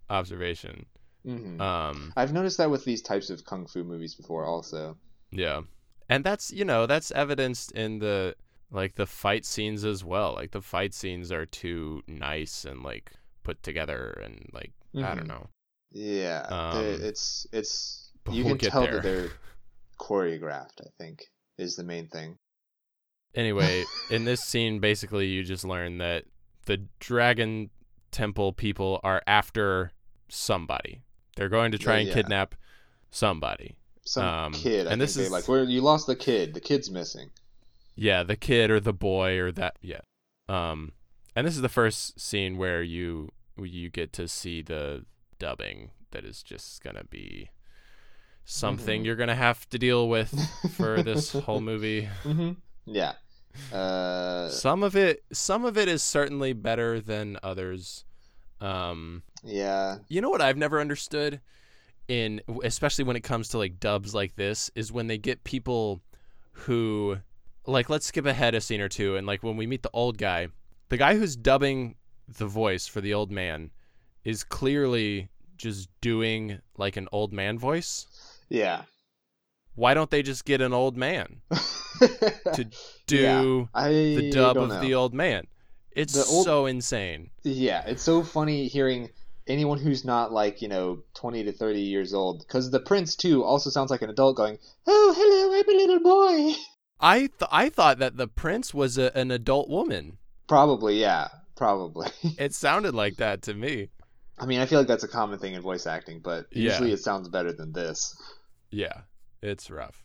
[0.10, 0.86] observation.
[1.26, 4.98] hmm Um, I've noticed that with these types of kung fu movies before, also.
[5.32, 5.62] yeah,
[6.12, 8.36] and that's you know that's evidenced in the
[8.72, 10.34] like the fight scenes as well.
[10.36, 15.26] Like the fight scenes are too nice and like put together and like I don't
[15.26, 15.28] Mhm.
[15.28, 15.48] know.
[15.92, 18.94] Yeah, Um, it's it's you we'll can tell there.
[18.94, 19.32] that they're
[20.00, 20.82] choreographed.
[20.82, 21.26] I think
[21.58, 22.38] is the main thing.
[23.36, 26.26] Anyway, in this scene, basically you just learn that
[26.66, 27.70] the Dragon
[28.12, 29.92] Temple people are after
[30.30, 31.02] somebody.
[31.36, 32.14] They're going to try Yeah, and yeah.
[32.14, 32.56] kidnap
[33.10, 33.76] somebody.
[34.04, 34.88] Some Um, kid.
[34.88, 36.54] I and think this is- like where you lost the kid.
[36.54, 37.30] The kid's missing.
[37.96, 40.02] Yeah, the kid or the boy or that yeah.
[40.50, 40.94] Um
[41.36, 43.30] and this is the first scene where you
[43.62, 45.06] you get to see the
[45.40, 47.52] dubbing that is just going to be
[48.44, 49.06] something Mhm.
[49.06, 50.34] you're going to have to deal with
[50.76, 52.06] for this whole movie.
[52.24, 52.54] hmm
[52.86, 53.14] Yeah.
[53.72, 58.04] Uh, Some of it some of it is certainly better than others.
[58.60, 60.00] Um yeah.
[60.10, 61.42] you know what I've never understood
[62.08, 66.02] in especially when it comes to like dubs like this is when they get people
[66.52, 67.18] who
[67.66, 70.18] like let's skip ahead a scene or two and like when we meet the old
[70.18, 70.48] guy,
[70.90, 71.96] the guy who's dubbing
[72.28, 73.72] the voice for the old man
[74.24, 78.08] is clearly just doing like an old man voice.
[78.50, 78.84] Yeah.
[79.76, 81.42] why don't they just get an old man
[82.54, 82.68] to
[83.08, 84.82] do I the dub of know.
[84.82, 85.46] the old man?
[85.94, 87.30] It's old- so insane.
[87.44, 89.10] Yeah, it's so funny hearing
[89.48, 92.40] anyone who's not like, you know, 20 to 30 years old.
[92.40, 96.00] Because the prince, too, also sounds like an adult going, Oh, hello, I'm a little
[96.00, 96.56] boy.
[97.00, 100.18] I th- I thought that the prince was a, an adult woman.
[100.48, 102.10] Probably, yeah, probably.
[102.38, 103.90] It sounded like that to me.
[104.38, 106.70] I mean, I feel like that's a common thing in voice acting, but Yeah.
[106.72, 108.16] usually it sounds better than this.
[108.72, 109.02] Yeah,
[109.42, 110.04] it's rough.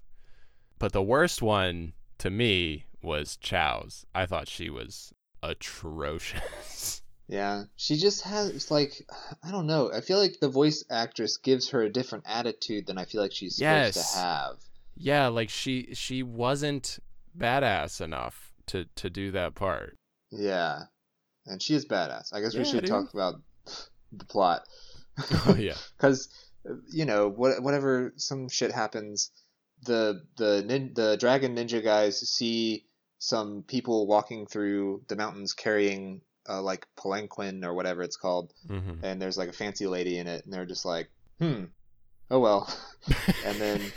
[0.79, 4.05] But the worst one to me was Chow's.
[4.15, 7.03] I thought she was atrocious.
[7.29, 9.07] Yeah, she just has like
[9.43, 9.91] I don't know.
[9.93, 13.33] I feel like the voice actress gives her a different attitude than I feel like
[13.33, 14.57] she's supposed to have.
[14.97, 16.99] yeah, like she she wasn't
[17.37, 19.97] badass enough to to do that part.
[20.31, 20.83] Yeah,
[21.47, 22.33] and she is badass.
[22.33, 22.91] I guess we should dude.
[22.91, 23.41] talk about
[24.13, 24.63] the plot.
[25.47, 25.77] Oh yeah.
[25.97, 26.29] because
[26.91, 29.31] you know what, whatever some shit happens
[29.85, 32.85] the the nin- the dragon ninja guys see
[33.19, 38.95] some people walking through the mountains carrying uh, like palanquin or whatever it's called hmm
[39.03, 41.09] and there's like a fancy lady in it and they're just like
[41.41, 41.65] hmm
[42.31, 42.73] oh well
[43.45, 43.93] and then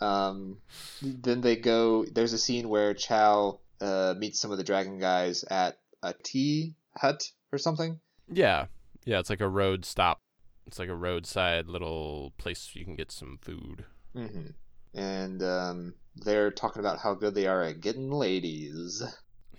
[0.00, 0.58] um
[1.02, 5.44] then they go there's a scene where chow uh meets some of the dragon guys
[5.44, 8.00] at a tea hut or something
[8.32, 8.66] Yeah.
[9.04, 10.20] Yeah, it's like a road stop.
[10.66, 13.84] It's like a roadside little place you can get some food.
[14.14, 14.48] hmm
[14.94, 19.02] And um, they're talking about how good they are at getting ladies.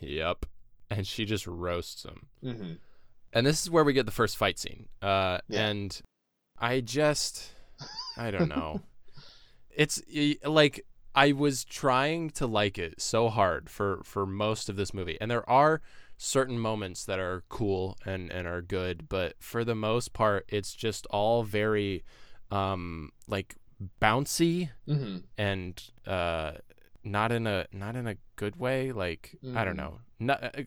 [0.02, 0.46] Yep.
[0.90, 2.28] And she just roasts him.
[2.42, 2.74] hmm
[3.34, 4.88] And this is where we get the first fight scene.
[5.02, 5.68] Uh, Yeah.
[5.68, 6.02] And
[6.60, 7.52] I just,
[8.18, 8.82] I don't know.
[9.70, 10.02] it's
[10.46, 15.18] like I was trying to like it so hard for for most of this movie,
[15.20, 15.82] and there are
[16.18, 20.74] certain moments that are cool and and are good, but for the most part, it's
[20.74, 22.04] just all very,
[22.52, 23.56] um, like
[24.02, 26.54] bouncy hmm and uh
[27.04, 29.78] not in a not in a good way like i don't Mhm.
[29.78, 30.62] know no, uh, uh,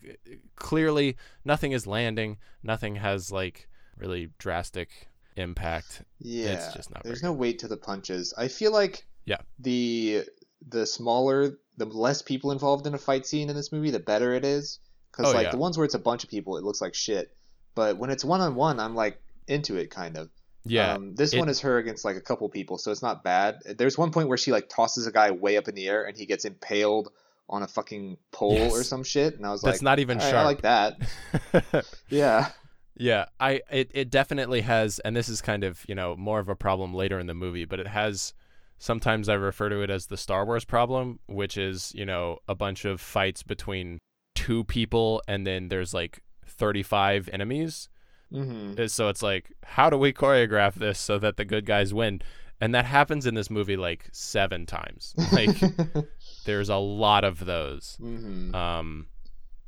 [0.56, 7.22] clearly nothing is landing nothing has like really drastic impact Yeah, it's just not there's
[7.22, 8.34] no weight to the punches.
[8.36, 9.38] I feel like Yeah.
[9.58, 10.24] the
[10.68, 14.34] the smaller, the less people involved in a fight scene in this movie, the better
[14.34, 14.78] it is.
[15.10, 15.50] Because Oh, like yeah.
[15.52, 17.34] the ones where it's a bunch of people, it looks like shit.
[17.74, 20.28] But when it's one on one, I'm like into it kind of.
[20.64, 23.24] yeah Um, this it- one is her against like a couple people, so it's not
[23.24, 23.60] bad.
[23.78, 26.14] There's one point where she like tosses a guy way up in the air and
[26.16, 27.10] he gets impaled
[27.50, 30.18] on a fucking pole or some shit, and I was that's like, "That's not even
[30.18, 31.86] "All right, sharp I like that.
[32.08, 32.50] Yeah.
[32.96, 36.48] Yeah, I it, it definitely has and this is kind of, you know, more of
[36.48, 38.34] a problem later in the movie, but it has
[38.78, 42.54] sometimes I refer to it as the Star Wars problem, which is, you know, a
[42.54, 43.98] bunch of fights between
[44.34, 47.88] two people and then there's like 35 enemies.
[48.30, 51.94] hmm Uh, So it's like how do we choreograph this so that the good guys
[51.94, 52.20] win?
[52.60, 55.14] And that happens in this movie like 7 times.
[55.32, 55.56] Like
[56.44, 57.96] there's a lot of those.
[58.00, 59.06] hmm Um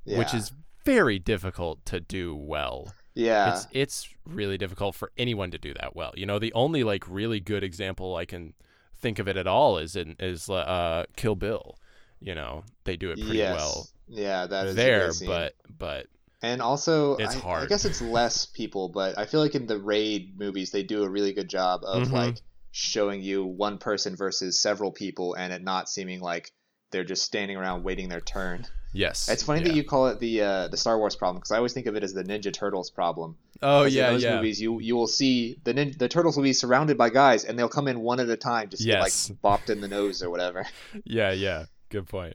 [0.05, 0.19] yeah.
[0.19, 0.53] which is
[0.85, 3.51] very difficult to do well yeah.
[3.53, 6.13] it's it's really difficult for anyone to do that well.
[6.17, 8.55] You know, the only like really good example I can
[8.97, 11.77] think of it at all is in is uh Kill Bill.
[12.21, 13.55] You know, they do it pretty yes.
[13.55, 16.07] well Yeah, that is there, but but
[16.41, 19.79] and also It's I, I guess it's less people, but I feel like in the
[19.79, 22.13] raid movies they do a really good job of Mhm.
[22.13, 22.37] like
[22.71, 26.51] showing you one person versus several people, and it not seeming like
[26.93, 28.67] they're just standing around waiting their turn.
[28.93, 29.69] yes, It's funny yeah.
[29.69, 31.97] that you call it the uh, the Star Wars problem because I always think of
[31.97, 33.37] it as the Ninja Turtles problem.
[33.63, 34.37] Oh yeah, in those yeah.
[34.37, 37.59] movies you you will see the nin- the turtles will be surrounded by guys and
[37.59, 39.29] they'll come in one at a time just Yes.
[39.29, 40.67] get like bopped in the nose or whatever.
[41.05, 41.65] Yeah, yeah.
[41.89, 42.35] Good point.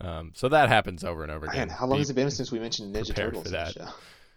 [0.00, 1.68] Um, so that happens over and over again.
[1.68, 3.72] Man, how long Be- has it been since we mentioned Ninja Turtles for on the
[3.72, 3.72] that.
[3.72, 3.88] show?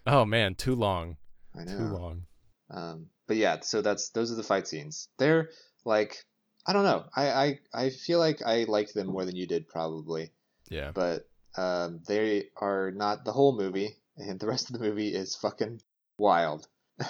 [0.06, 1.16] Oh man, too long.
[1.54, 1.76] I know.
[1.78, 2.22] Too long.
[2.70, 5.08] Um, but yeah, so that's those are the fight scenes.
[5.18, 5.50] They're
[5.84, 6.24] like
[6.66, 7.04] I don't know.
[7.16, 10.30] I I, I feel like I liked them more than you did probably,
[10.68, 10.90] Yeah.
[10.92, 15.34] but um, they are not the whole movie, and the rest of the movie is
[15.36, 15.80] fucking
[16.18, 16.68] wild.
[17.00, 17.06] I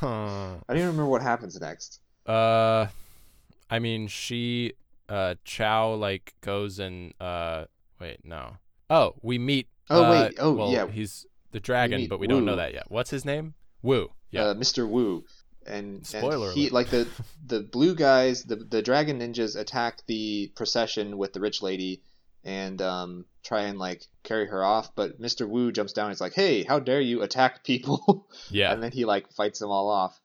[0.00, 2.00] don't even remember what happens next.
[2.26, 2.86] Uh,
[3.70, 4.72] I mean, she,
[5.08, 7.66] uh, Chow like goes and uh,
[8.00, 8.56] wait, no.
[8.88, 9.68] Oh, we meet.
[9.88, 10.34] Oh, uh, wait.
[10.38, 10.88] Oh, well, yeah.
[10.88, 12.90] He's the dragon, meet but we don't know that yet.
[12.90, 13.54] What's his name?
[13.82, 14.10] Wu.
[14.30, 14.46] Yeah.
[14.46, 14.88] uh, Mr.
[14.88, 15.24] Wu,
[15.66, 16.72] and, Spoiler and he alert.
[16.72, 17.08] like the
[17.46, 22.02] the blue guys, the the dragon ninjas attack the procession with the rich lady,
[22.44, 24.94] and um, try and like carry her off.
[24.94, 25.48] But Mr.
[25.48, 26.06] Wu jumps down.
[26.06, 28.72] and is like, "Hey, how dare you attack people?" yeah.
[28.72, 30.18] and then he like fights them all off.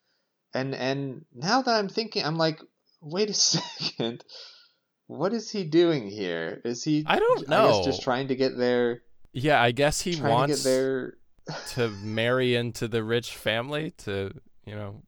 [0.54, 2.60] And and now that I'm thinking, I'm like,
[3.02, 4.24] wait a second.
[5.08, 6.62] What is he doing here?
[6.66, 7.04] Is he?
[7.06, 7.82] I don't I guess know.
[7.86, 9.04] just trying to get there
[9.36, 9.62] yeah.
[9.62, 11.14] I guess he wants to get their.
[11.74, 14.32] to marry into the rich family to,
[14.66, 15.04] you know,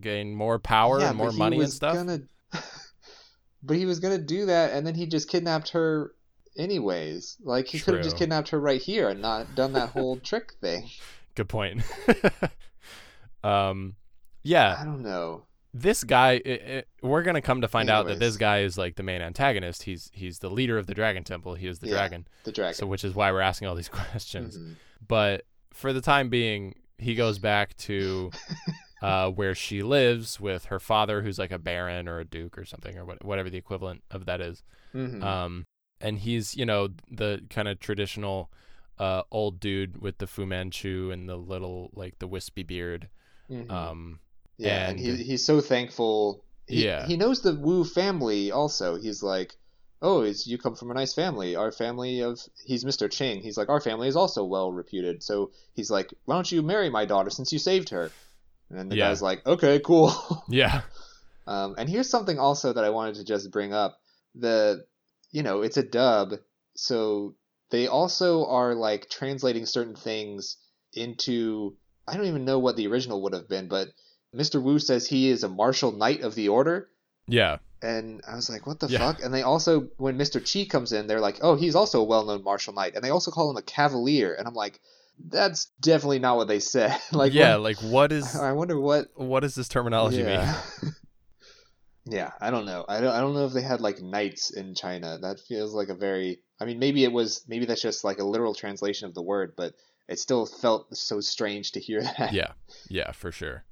[0.00, 1.94] gain more power yeah, and more money and stuff.
[1.94, 2.20] Gonna...
[3.62, 6.12] but he was gonna do that, and then he just kidnapped her
[6.56, 7.36] anyways.
[7.42, 10.52] Like he could have just kidnapped her right here and not done that whole trick
[10.60, 10.88] thing.
[11.34, 11.82] Good point.
[13.44, 13.96] um,
[14.42, 15.44] yeah, I don't know.
[15.72, 16.40] this guy.
[16.44, 19.22] i i we're gonna come to find out that this guy is like the main
[19.22, 19.84] antagonist.
[19.84, 21.54] He's he's the leader of the Dragon Temple.
[21.54, 22.28] He is the Yeah, dragon.
[22.44, 22.74] The dragon.
[22.74, 24.58] So, which is why we're asking all these questions.
[24.58, 24.74] Mhm.
[25.06, 28.30] But for the time being, he goes back to
[29.02, 32.64] uh, where she lives with her father, who's like a baron or a duke or
[32.64, 34.62] something, or what, whatever the equivalent of that is.
[34.94, 35.22] Mhm.
[35.22, 35.64] Um,
[36.00, 38.50] and he's, you know, the kind of traditional
[38.98, 43.08] uh, old dude with the Fu Manchu and the little, like, the wispy beard.
[43.50, 43.70] Mhm.
[43.70, 44.20] Um,
[44.58, 46.44] Yeah, and, and- he, he's so thankful.
[46.66, 47.06] He, Yeah.
[47.06, 48.96] he knows the Wu family also.
[49.00, 49.56] He's like,
[50.02, 51.56] oh, it's, you come from a nice family.
[51.56, 53.10] Our family of he's Mr.
[53.10, 53.40] Ching.
[53.40, 55.22] He's like, our family is also well reputed.
[55.22, 58.10] So he's like, why don't you marry my daughter since you saved her?
[58.70, 59.08] And then the Yeah.
[59.08, 60.12] guy's like, okay, cool.
[60.48, 60.82] yeah.
[61.46, 63.98] um, and here's something also that I wanted to just bring up.
[64.34, 64.86] The,
[65.32, 66.34] you know, it's a dub,
[66.76, 67.34] so
[67.70, 70.56] they also are like translating certain things
[70.94, 71.76] into.
[72.06, 73.88] I don't even know what the original would have been, but
[74.34, 74.60] Mr.
[74.62, 76.88] Wu says he is a martial knight of the order.
[77.28, 77.58] Yeah.
[77.82, 78.98] And I was like, what the Yeah.
[78.98, 79.22] fuck?
[79.22, 80.40] And they also, when Mr.
[80.40, 82.94] Chi comes in, they're like, oh, he's also a well known martial knight.
[82.94, 84.34] And they also call him a cavalier.
[84.34, 84.80] And I'm like,
[85.28, 86.96] that's definitely not what they said.
[87.12, 87.54] like, yeah.
[87.56, 89.08] what- Like, what is I wonder what.
[89.14, 90.26] what does this terminology mean?
[90.26, 90.60] yeah.
[92.06, 92.84] yeah, I don't know.
[92.88, 95.18] I don't, I don't know if they had like knights in China.
[95.20, 96.40] That feels like a very.
[96.60, 97.44] I mean, maybe it was.
[97.48, 99.74] Maybe that's just like a literal translation of the word, but
[100.08, 102.32] it still felt so strange to hear that.
[102.32, 102.52] Yeah.
[102.88, 103.64] Yeah, for sure.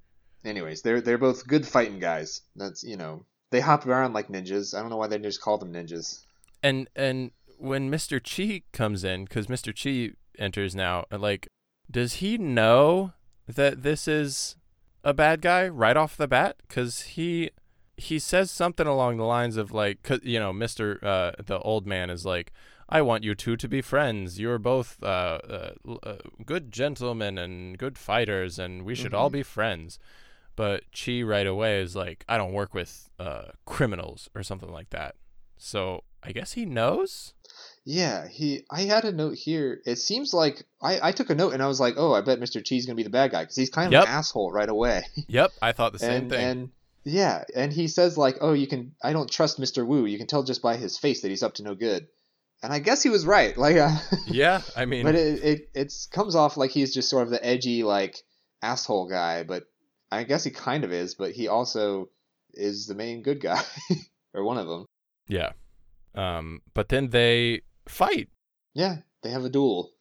[0.44, 2.42] Anyways, they're they're both good fighting guys.
[2.54, 4.74] That's you know they hop around like ninjas.
[4.74, 6.20] I don't know why they just call them ninjas.
[6.62, 8.20] and and when Mr.
[8.22, 9.74] Chi comes in, because Mr.
[9.74, 11.48] Chi enters now, like,
[11.90, 13.12] does he know
[13.46, 14.56] that this is
[15.04, 16.56] a bad guy right off the bat?
[16.66, 17.50] Because he
[17.96, 21.02] he says something along the lines of like, 'cause, you know, Mr.
[21.02, 22.52] Uh, the old man is like,
[22.88, 24.38] I want you two to be friends.
[24.38, 25.70] You're both uh, uh,
[26.04, 29.32] uh, good gentlemen and good fighters, and we should all Mhm.
[29.32, 29.98] be friends.
[30.54, 34.90] But Chi right away is like, I don't work with uh, criminals or something like
[34.90, 35.16] that.
[35.56, 37.34] So I guess he knows.
[37.90, 38.64] Yeah, he.
[38.70, 39.80] I had a note here.
[39.86, 42.38] It seems like I I took a note and I was like, oh, I bet
[42.38, 42.62] Mr.
[42.62, 44.02] Chi's gonna be the bad guy because he's kind of Yep.
[44.04, 45.04] an asshole right away.
[45.28, 46.44] Yep, I thought the same and thing.
[46.46, 46.70] and
[47.04, 48.92] yeah, and he says like, oh, you can.
[49.02, 49.86] I don't trust Mr.
[49.86, 50.04] Wu.
[50.04, 52.08] You can tell just by his face that he's up to no good.
[52.62, 53.56] And I guess he was right.
[53.56, 53.96] Like, uh,
[54.26, 57.42] yeah, I mean, but it it it's comes off like he's just sort of the
[57.42, 58.22] edgy like
[58.60, 59.44] asshole guy.
[59.44, 59.64] But
[60.12, 61.14] I guess he kind of is.
[61.14, 62.10] But he also
[62.52, 63.62] is the main good guy
[64.34, 64.84] or one of them.
[65.26, 65.52] yeah.
[66.14, 68.28] Um, but then they fight,
[68.74, 69.92] Yeah, they have a duel.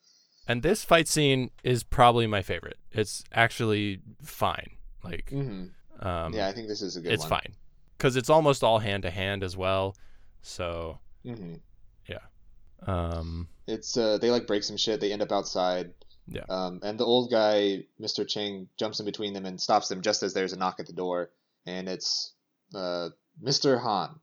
[0.48, 2.78] and this fight scene is probably my favorite.
[2.92, 4.72] It's actually fine.
[5.04, 5.66] Like, hmm
[6.00, 7.30] um, yeah, I think this is a good it's one.
[7.30, 7.56] fine
[7.98, 9.96] because it's almost all hand to hand as well.
[10.42, 11.56] So, hmm
[12.86, 15.00] um, It's uh, they like break some shit.
[15.00, 15.94] They end up outside.
[16.28, 16.44] Yeah.
[16.50, 18.28] Um, and the old guy, Mr.
[18.28, 20.94] Ching, jumps in between them and stops them just as there's a knock at the
[20.94, 21.32] door.
[21.66, 22.34] And it's
[22.76, 23.10] uh,
[23.44, 23.82] Mr.
[23.82, 24.20] Han,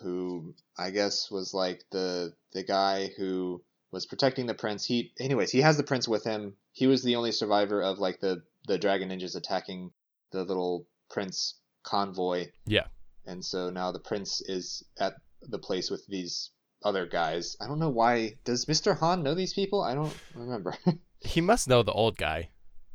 [0.00, 4.84] who I guess was like the the guy who was protecting the prince.
[4.84, 6.56] He, anyways, he has the prince with him.
[6.72, 9.92] He was the only survivor of like the the dragon ninjas attacking
[10.30, 12.46] the little prince convoy.
[12.66, 12.86] Yeah.
[13.26, 16.50] And so now the prince is at the place with these
[16.82, 17.56] other guys.
[17.60, 18.36] I don't know why.
[18.44, 18.98] Does Mr.
[18.98, 19.82] Han know these people?
[19.82, 20.74] I don't remember.
[21.20, 22.48] he must know the old guy,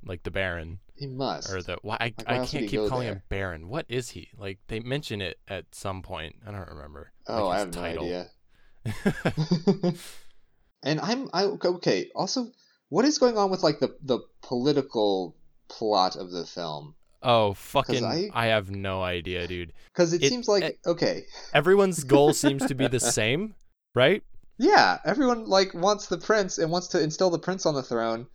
[0.08, 1.52] like the Baron he must.
[1.52, 1.78] or the.
[1.82, 3.14] Why I, Like, why I can't keep calling there?
[3.16, 3.68] him Baron.
[3.70, 4.30] What is he?
[4.38, 6.36] Like they mention it at some point.
[6.48, 7.12] I don't remember.
[7.28, 8.04] oh, like I have no title.
[8.06, 8.28] idea.
[10.84, 12.10] and I'm I okay.
[12.16, 12.48] Also,
[12.90, 15.36] what is going on with like the the political
[15.70, 16.96] plot of the film?
[17.24, 18.06] oh fucking!
[18.06, 18.46] I- I...
[18.48, 19.74] have no idea, dude.
[19.94, 23.56] Because it, It- seems like it- okay, Everyone's goal seems to be the same,
[23.96, 24.24] right?
[24.60, 28.28] yeah, everyone like wants the prince and wants to instill the prince on the throne,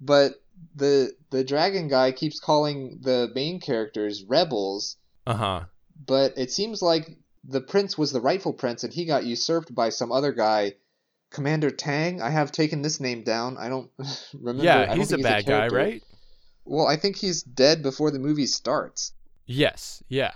[0.00, 0.34] but
[0.74, 4.96] the the dragon guy keeps calling the main characters rebels.
[5.26, 5.60] Uh huh.
[6.06, 9.88] but it seems like the prince was the rightful prince and he got usurped by
[9.88, 10.74] some other guy
[11.30, 13.90] commander tang i have taken this name down i don't
[14.34, 16.02] remember Yeah, he's a bad guy, right?
[16.64, 19.12] well i think he's dead before the movie starts
[19.48, 20.02] Yes.
[20.08, 20.32] Yeah.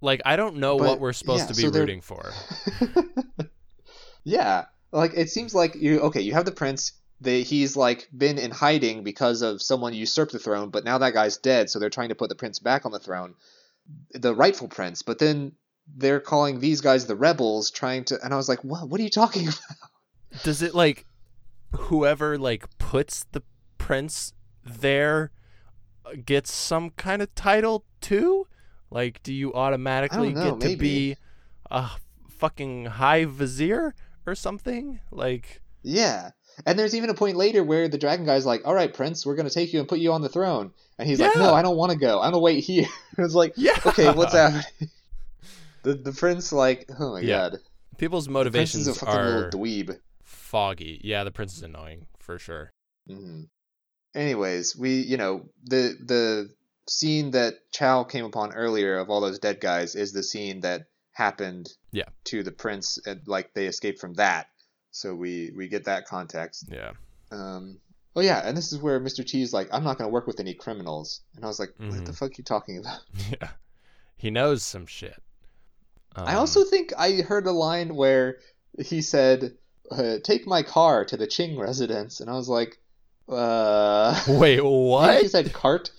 [0.00, 2.32] Like I don't know But, what we're supposed yeah, to be so rooting for.
[4.24, 6.92] yeah like it seems like you okay you have the prince
[7.24, 11.14] they, he's like been in hiding because of someone usurped the throne but now that
[11.14, 13.34] guy's dead so they're trying to put the prince back on the throne
[14.12, 15.52] the rightful prince but then
[15.96, 19.04] they're calling these guys the rebels trying to and i was like what what are
[19.04, 21.06] you talking about Does it like
[21.72, 23.42] whoever like puts the
[23.78, 24.32] prince
[24.64, 25.30] there
[26.04, 28.46] uh, gets some kind of title too?
[28.90, 31.16] Like, do you automatically know, get to be
[31.70, 31.90] a
[32.28, 33.94] fucking high vizier
[34.26, 35.00] or something.
[35.10, 36.30] Like, Yeah.
[36.66, 39.34] And there's even a point later where the dragon guy's like, "All right, prince, we're
[39.36, 41.76] gonna take you and put you on the throne," and he's like, "No, I don't
[41.76, 42.20] want to go.
[42.20, 42.86] I'm gonna wait here."
[43.18, 44.62] it's like, yeah, okay, what's happening?
[45.82, 47.50] The the prince like, oh my Yeah.
[47.50, 47.58] god,
[47.98, 49.98] People's motivations fucking are dweeb.
[50.22, 50.98] foggy.
[51.04, 52.70] Yeah, the prince is annoying for sure.
[53.06, 53.42] hmm
[54.14, 56.50] Anyways, we you know the the
[56.88, 60.86] scene that Chow came upon earlier of all those dead guys is the scene that
[61.12, 62.04] happened Yeah.
[62.24, 64.46] to the prince and like they escaped from that.
[64.94, 66.68] So we we get that context.
[66.70, 66.92] Yeah.
[67.32, 67.78] Um,
[68.14, 69.26] oh yeah, and this is where Mr.
[69.26, 72.06] Chi's like, I'm not gonna work with any criminals, and I was like, what Mhm.
[72.06, 73.00] the fuck are you talking about?
[73.30, 73.48] Yeah.
[74.16, 75.20] He knows some shit.
[76.14, 78.38] I Um, also think I heard a line where
[78.78, 79.56] he said,
[79.90, 82.78] uh, "Take my car to the Ching residence," and I was like,
[83.28, 84.14] uh.
[84.28, 85.20] Wait, what?
[85.22, 85.90] he said cart,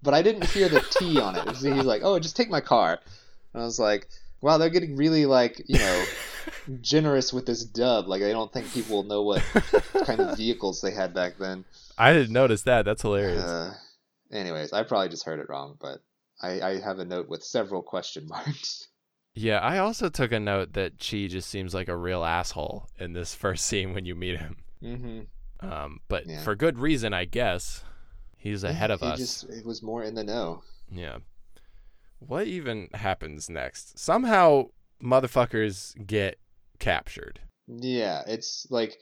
[0.00, 1.56] but I didn't hear the T on it.
[1.56, 3.00] He's like, "Oh, just take my car,"
[3.52, 4.08] and I was like,
[4.44, 6.04] "Wow, they're getting really like you know
[6.80, 8.06] generous with this dub.
[8.06, 9.42] Like, I don't think people will know what
[10.04, 11.64] kind of vehicles they had back then."
[11.96, 12.84] I didn't notice that.
[12.84, 13.42] That's hilarious.
[13.42, 13.74] Uh,
[14.30, 16.00] anyways, I probably just heard it wrong, but
[16.42, 18.88] I, I have a note with several question marks.
[19.34, 23.14] Yeah, I also took a note that Chi just seems like a real asshole in
[23.14, 24.56] this first scene when you meet him.
[24.82, 25.68] Mm-hmm.
[25.68, 26.42] Um, but Yeah.
[26.42, 27.82] for good reason, I guess.
[28.36, 29.18] He's ahead of he us.
[29.18, 30.62] Just it was more in the know.
[30.92, 31.18] Yeah.
[32.26, 33.98] What even happens next?
[33.98, 34.70] Somehow,
[35.02, 36.38] motherfuckers get
[36.78, 37.40] captured.
[37.66, 38.96] Yeah, it's like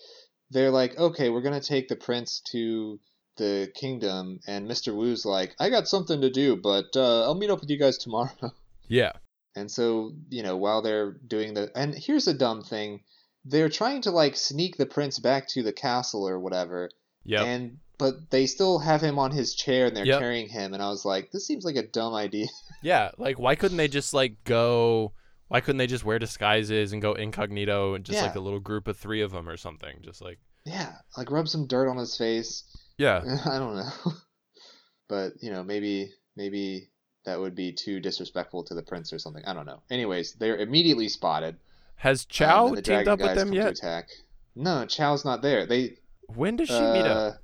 [0.50, 3.00] they're like, okay, we're gonna take the prince to
[3.36, 7.50] the kingdom, and Mister Wu's like, I got something to do, but uh, I'll meet
[7.50, 8.30] up with you guys tomorrow.
[8.88, 9.12] Yeah.
[9.56, 13.00] And so, you know, while they're doing the and here's a dumb thing.
[13.44, 16.90] They're trying to like sneak the prince back to the castle or whatever.
[17.24, 17.42] Yeah.
[17.42, 20.18] And but they still have him on his chair and they're Yep.
[20.20, 22.46] carrying him and I was like, this seems like a dumb idea.
[22.82, 23.10] yeah.
[23.18, 25.12] Like, why couldn't they just like go?
[25.48, 28.88] Why couldn't they just wear disguises and go incognito and just like a little group
[28.88, 29.98] of three of them or something?
[30.02, 30.38] Just like.
[30.64, 32.64] yeah, like rub some dirt on his face.
[32.96, 33.22] Yeah.
[33.44, 34.12] I don't know.
[35.08, 36.88] but, you know, maybe maybe
[37.24, 39.44] that would be too disrespectful to the prince or something.
[39.44, 39.82] I don't know.
[39.90, 41.56] Anyways, they're immediately spotted.
[41.96, 43.72] Has um, Chow the teamed up with them yet?
[43.72, 44.08] attack.
[44.56, 45.66] No, Chow's not there.
[45.66, 45.98] They
[46.34, 47.36] When does she meet up?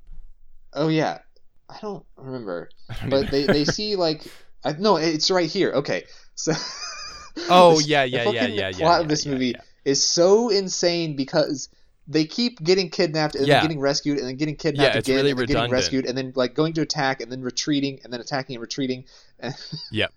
[0.73, 1.19] Oh yeah.
[1.69, 2.71] I don't remember.
[3.09, 4.27] But they they see like
[4.65, 5.73] I, no, it's right here.
[5.73, 6.05] Okay.
[6.35, 6.53] So
[7.49, 8.71] Oh this- yeah, the yeah, yeah, yeah, yeah.
[8.73, 9.61] plot yeah, of this yeah, movie yeah.
[9.85, 11.69] is so insane because
[12.07, 15.47] they keep getting kidnapped and then getting rescued and then getting kidnapped again really and
[15.47, 18.63] getting rescued and then like going to attack and then retreating and then attacking and
[18.63, 19.05] retreating.
[19.93, 20.13] Yep.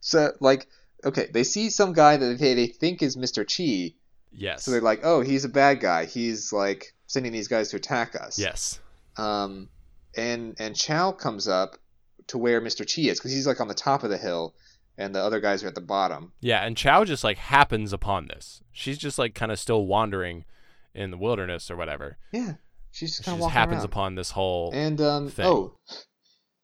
[0.00, 0.66] so like
[1.04, 3.44] okay, they see some guy that they, they think is Mr.
[3.46, 3.94] Chi.
[4.32, 4.64] Yes.
[4.64, 6.06] So they're like, "Oh, he's a bad guy.
[6.06, 8.80] He's like sending these guys to attack us." yes.
[9.16, 9.68] Um
[10.16, 11.76] and and Chow comes up
[12.28, 12.86] to where Mr.
[12.86, 14.54] Chi is cuz he's like on the top of the hill
[14.98, 16.32] and the other guys are at the bottom.
[16.40, 18.62] Yeah, and Chow just like happens upon this.
[18.72, 20.44] She's just like kind of still wandering
[20.94, 22.18] in the wilderness or whatever.
[22.32, 22.54] Yeah.
[22.90, 23.84] She's just kind of happens around.
[23.86, 24.70] upon this whole.
[24.72, 25.46] And um thing.
[25.46, 25.78] oh,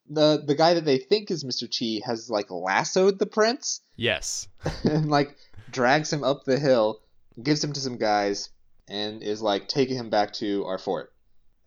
[0.08, 1.68] the the guy that they think is Mr.
[1.68, 4.48] Chi has like lassoed the prince yes.
[4.84, 5.36] and like
[5.70, 7.00] drags him up the hill,
[7.42, 8.50] gives him to some guys,
[8.88, 11.12] and is like taking him back to our fort.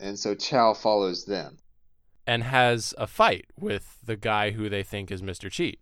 [0.02, 1.60] And so Chow follows them.
[2.28, 5.56] And has a fight with the guy who they think is Mr.
[5.56, 5.78] Chi.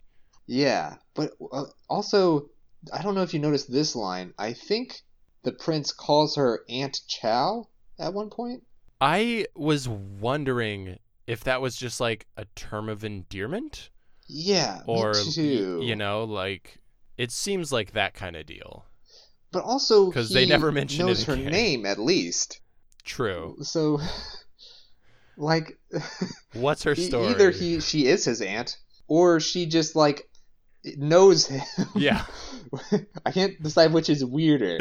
[0.46, 2.50] Yeah, but uh, also
[2.92, 4.32] I don't know if you noticed this line.
[4.38, 5.00] I think
[5.42, 8.62] the prince calls her Aunt Chow at one point.
[9.00, 13.90] I was wondering if that was just like a term of endearment
[14.28, 15.80] Yeah, or me y- too.
[15.82, 16.78] you know, like
[17.16, 18.84] it seems like that kind of deal.
[19.52, 22.60] but also 'Cause they he never mention knows her name at least.
[23.04, 23.56] True.
[23.62, 24.00] So,
[25.36, 25.78] like,
[26.52, 27.28] What's her story?
[27.28, 30.28] either he she is his aunt, or she just like
[30.96, 31.62] knows him.
[31.94, 32.24] Yeah.
[33.26, 34.78] I can't decide which is weirder.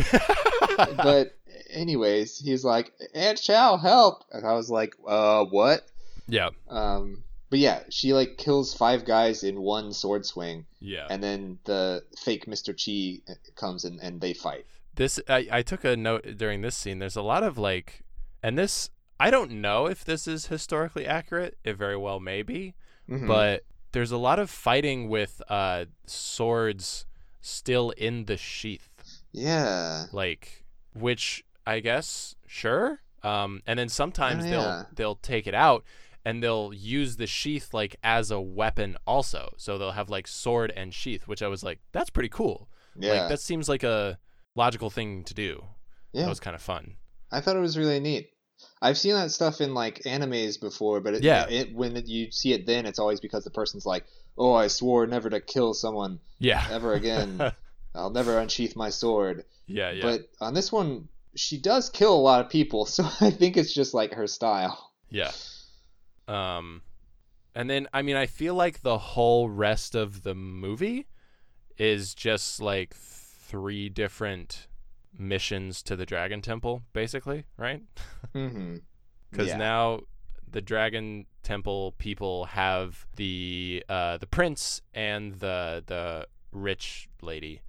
[0.78, 1.38] but
[1.70, 4.24] anyways, he's like, Aunt Chow, help!
[4.32, 5.86] And I was like, uh, what?
[6.28, 6.50] yeah.
[6.70, 11.08] Um, but yeah, she like kills five guys in one sword swing, Yeah.
[11.10, 12.74] and then the fake Mr.
[12.78, 13.24] Chi
[13.56, 14.66] comes and, and they fight.
[14.96, 18.04] this I, I took a note during this scene there's a lot of like
[18.44, 21.58] and this i don't know if this is historically accurate.
[21.64, 22.76] It very well may be
[23.10, 23.28] Mhm.
[23.28, 27.06] but there's a lot of fighting with uh swords
[27.42, 28.90] still in the sheath.
[29.32, 35.54] Yeah, like which i guess sure um and then sometimes Oh, they'll they'll take it
[35.54, 35.84] out
[36.26, 39.54] and they'll use the sheath like as a weapon also.
[39.58, 42.70] So they'll have like sword and sheath which i was like that's pretty cool.
[42.96, 44.18] Yeah, like that seems like a
[44.56, 45.64] logical thing to do.
[46.12, 46.24] Yeah.
[46.24, 46.96] that was kind of fun
[47.32, 48.32] I thought it was really neat.
[48.82, 51.48] I've seen that stuff in like animes before, but it, Yeah.
[51.50, 54.06] it, when you see it then, it's always because the person's like,
[54.38, 56.66] "Oh, I swore never to kill someone Yeah.
[56.70, 57.52] ever again."
[57.96, 59.46] I'll never unsheath my sword.
[59.68, 60.02] Yeah, yeah.
[60.04, 63.74] But on this one, she does kill a lot of people, so I think it's
[63.74, 64.92] just like her style.
[65.10, 65.32] Yeah.
[66.28, 66.82] Um
[67.56, 71.08] and then I mean I feel like the whole rest of the movie
[71.78, 74.68] is just like three different
[75.18, 77.82] missions to the Dragon Temple basically, right?
[78.36, 78.78] Mm-hmm.
[79.34, 79.58] Cuz Yeah.
[79.58, 80.02] now
[80.50, 87.62] the Dragon Temple people have the uh the prince and the the rich lady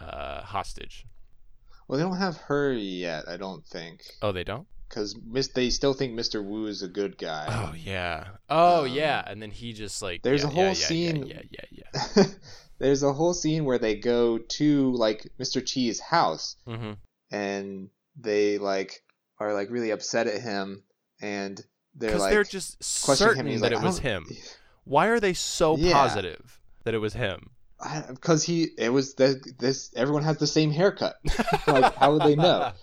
[0.00, 1.06] uh hostage.
[1.86, 4.66] Well, they don't have her yet, I don't think, Oh, they don't?
[4.88, 5.14] because
[5.54, 6.42] they still think Mr.
[6.44, 7.46] Wu is a good guy.
[7.48, 8.26] Oh yeah.
[8.48, 11.42] Oh Um, yeah, and then he just like there's yeah, a whole yeah, scene- Yeah,
[11.50, 12.04] yeah, yeah.
[12.16, 12.24] yeah.
[12.78, 15.64] There's a whole scene where they go to like Mr.
[15.64, 16.92] Chi's house mm-hmm.
[17.30, 19.02] and they like
[19.38, 20.82] are like really upset at him
[21.20, 21.60] and
[21.94, 23.60] they're like they're just questioning certain him.
[23.60, 24.26] That like, it was him.
[24.84, 25.92] Why are they so Yeah.
[25.92, 27.50] positive that it was him?
[28.08, 31.16] because he it was the, this everyone has the same haircut
[31.66, 32.72] Like, how would they know?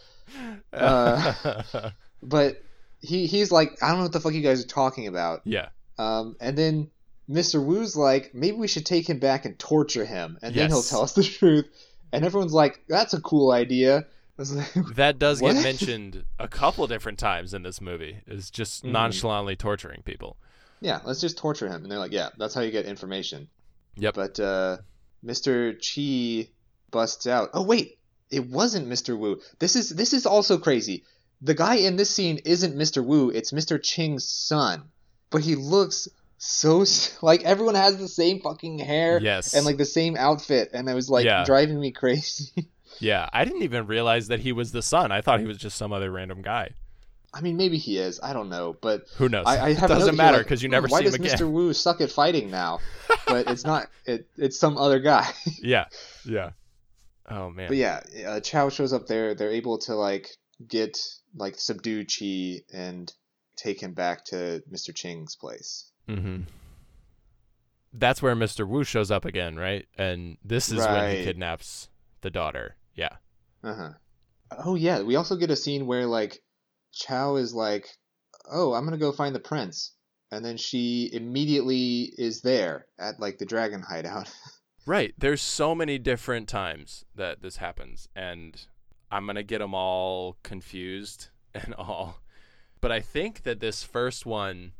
[0.73, 1.61] Uh,
[2.23, 2.61] but
[2.99, 5.69] he he's like i don't know what the fuck you guys are talking about yeah.
[5.99, 6.89] um and then
[7.30, 10.84] mr wu's like maybe we should take him back and torture him and then he'll
[10.84, 11.65] tell us the truth
[12.11, 14.05] and everyone's like that's a cool idea
[14.38, 15.53] like, That does What?
[15.53, 18.17] get mentioned a couple different times in this movie.
[18.28, 18.91] Is just Mhm.
[18.91, 20.36] nonchalantly torturing people.
[20.82, 23.47] yeah let's just torture him and they're like yeah that's how you get information
[23.95, 24.13] Yep.
[24.13, 24.78] but uh
[25.26, 26.49] mr chi
[26.91, 27.97] busts out oh wait
[28.30, 31.03] it wasn't mr wu this is this is also crazy
[31.41, 34.84] the guy in this scene isn't mr wu it's mr ching's son
[35.32, 36.07] but he looks
[36.38, 36.83] so
[37.21, 39.53] like everyone has the same fucking hair Yes.
[39.53, 41.43] and like the same outfit and it was like Yeah.
[41.45, 42.51] driving me crazy
[42.99, 45.11] yeah, I didn't even realize that he was the son.
[45.11, 46.69] I thought he was just some other random guy.
[47.33, 49.45] i mean maybe he is i don't know but Who knows?
[49.45, 51.38] I, I have Doesn't matter like, because you "Hmm, never why see him does again.
[51.38, 52.79] mr wu suck at fighting now
[53.27, 55.27] but it's not it, it's some other guy
[55.61, 55.86] Yeah.
[56.25, 56.51] Yeah.
[57.29, 57.67] Oh man.
[57.69, 59.33] But yeah, uh, Chow shows up there.
[59.33, 60.29] They're able to like
[60.67, 60.95] get
[61.36, 63.11] like subdue Chi and
[63.55, 64.93] take him back to Mr.
[64.93, 65.89] Ching's place.
[66.08, 66.41] Mm-hmm.
[67.93, 68.68] That's where Mr.
[68.68, 69.86] Wu shows up again, right?
[69.97, 71.89] And this is when he kidnaps
[72.22, 72.76] the daughter.
[72.95, 73.18] Yeah.
[73.64, 73.89] Uh huh.
[74.64, 76.41] Oh yeah, we also get a scene where like
[76.93, 77.88] Chow is like,
[78.51, 79.93] "Oh, I'm gonna go find the prince,"
[80.32, 84.32] and then she immediately is there at like the dragon hideout.
[84.88, 85.16] Right.
[85.18, 88.68] There's so many different times that this happens, and
[89.12, 92.20] I'm gonna get them all confused and all.
[92.82, 94.74] But I think that this first one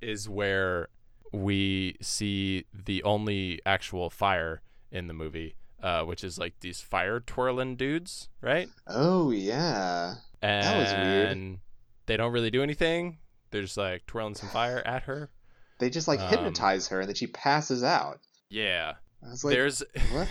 [0.00, 0.88] is where
[1.32, 7.20] we see the only actual fire in the movie, uh, which is like these fire
[7.20, 8.68] twirling dudes, right?
[8.86, 10.14] oh yeah.
[10.40, 11.58] And was weird.
[12.06, 13.18] they don't really do anything.
[13.50, 15.30] They're just like twirling some fire at her.
[15.78, 18.20] They just like Um, hypnotize her and then she passes out.
[18.50, 18.94] Yeah.
[19.24, 19.82] I was like, There's
[20.12, 20.28] what?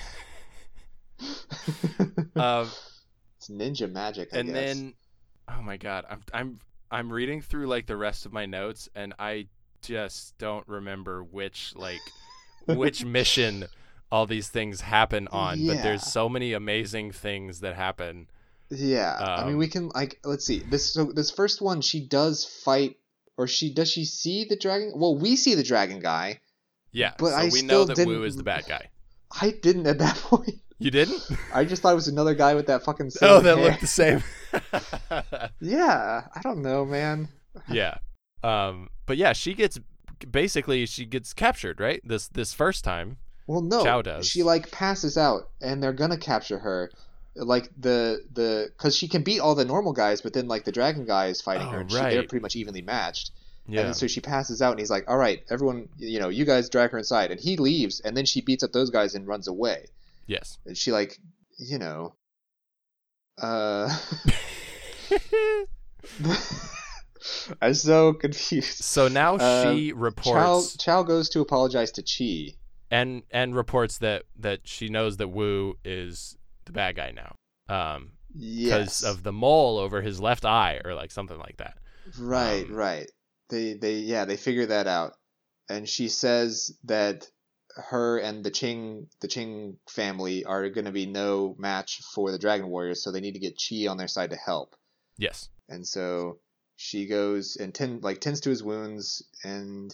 [2.35, 2.69] um
[3.37, 4.29] it's ninja magic.
[4.33, 4.55] I and guess.
[4.75, 4.93] then
[5.49, 6.59] oh my god i'm i'm
[6.91, 9.47] i'm reading through like the rest of my notes and i
[9.87, 12.01] just don't remember which like
[12.67, 13.65] which mission
[14.11, 18.27] all these things happen on but there's so many amazing things that happen
[18.69, 20.93] Yeah, I mean, Um, we can like let's see this.
[20.93, 22.97] So this first one, she does fight,
[23.37, 24.91] or she does she see the dragon?
[24.95, 26.41] Well, we see the dragon guy.
[26.91, 28.89] yeah But so I we know that didn't- wu is the bad guy
[29.41, 30.55] I didn't at that point.
[30.79, 31.21] you didn't
[31.53, 33.11] I just thought it was another guy with that fucking.
[33.21, 33.65] Oh that hair.
[33.65, 34.23] looked the same
[35.59, 37.29] Yeah, I don't know, man.
[37.69, 37.97] yeah
[38.43, 39.79] um but yeah she gets
[40.29, 44.27] basically she gets captured right this this first time Well, no, Chow does.
[44.27, 46.91] she like passes out, and they're gonna capture her.
[47.35, 50.71] Like the the because she can beat all the normal guys, but then like the
[50.71, 53.29] dragon guy is fighting Oh, her, and she, they're pretty much evenly matched.
[53.67, 56.45] yeah And so she passes out, and he's like, "All right, everyone, you know, you
[56.45, 59.27] guys drag her inside." And he leaves, and then she beats up those guys and
[59.27, 59.85] runs away.
[60.25, 61.19] yes And she like,
[61.59, 62.15] you know,
[63.39, 63.87] uh,
[67.61, 68.83] I'm so confused.
[68.83, 72.57] so now Uh, she Chow reports Chow goes to apologize to Chi.
[72.91, 77.35] and and reports that that she knows that Wu is the bad guy now.
[77.69, 78.11] Um
[78.61, 81.77] because Yes, of the mole over his left eye or like something like that.
[82.19, 83.11] right, um, right.
[83.49, 85.13] They they yeah they figure that out,
[85.69, 87.25] and she says that
[87.89, 92.37] her and the Ching the Ching family are going to be no match for the
[92.39, 94.75] Dragon Warriors, so they need to get Chi on their side to help.
[95.17, 95.49] Yes.
[95.69, 96.39] and so
[96.77, 99.93] she goes and tend like tends to his wounds and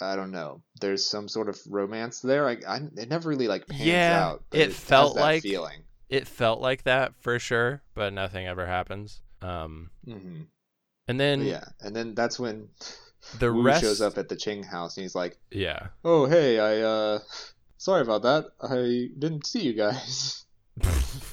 [0.00, 0.62] I don't know.
[0.80, 2.46] There's some sort of romance there.
[2.46, 4.44] I, I it never really like pans Yeah, out.
[4.50, 5.84] but it felt like- feeling.
[6.08, 9.20] It felt like that for sure, but nothing ever happens.
[9.42, 10.42] Um hmm
[11.06, 12.68] and then yeah, and then that's when
[13.38, 15.88] the Wu rest shows up at the Ching house and he's like, Yeah.
[16.04, 17.18] "Oh hey, I uh,
[17.78, 18.46] sorry about that.
[18.60, 20.44] I didn't see you guys."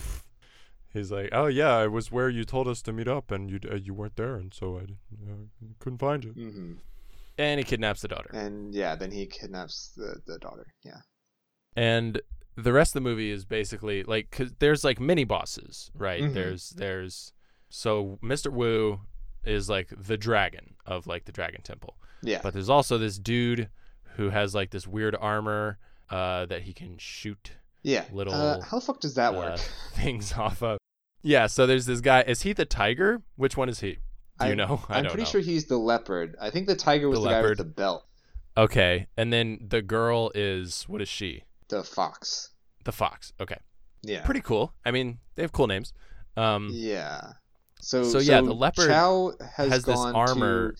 [0.96, 3.60] He's like, "Oh yeah, I was where you told us to meet up, and you
[3.72, 4.84] uh, you weren't there, and so I
[5.32, 5.36] uh,
[5.80, 6.74] couldn't find you." hmm
[7.38, 8.32] And he kidnaps the daughter.
[8.34, 10.68] And yeah, then he kidnaps the, the daughter.
[10.84, 11.02] Yeah.
[11.76, 12.22] and
[12.58, 16.34] the rest of the movie is basically like cause there's like mini bosses right Mhm.
[16.34, 17.34] there's there's
[17.70, 19.02] so mr wu
[19.44, 22.40] is like the dragon of like the dragon temple Yeah.
[22.42, 23.68] but there's also this dude
[24.16, 25.78] who has like this weird armor
[26.10, 27.52] uh that he can shoot
[27.84, 28.06] yeah.
[28.12, 29.60] little, Uh, how the fuck does that uh, work?
[29.94, 30.78] things off of
[31.26, 33.98] yeah so there's this guy is he the tiger which one is he
[34.40, 35.30] do you know I I'm don't pretty know.
[35.30, 36.36] sure he's the leopard.
[36.40, 38.06] I think the tiger was The the, guy with the belt.
[38.56, 42.52] okay and then the girl is what is she The fox.
[42.84, 43.58] the fox okay
[44.04, 44.24] Yeah.
[44.24, 45.92] pretty cool i mean they have cool names
[46.38, 47.22] um Yeah.
[47.82, 50.74] So So, yeah, the leopard Chow has, has this armor-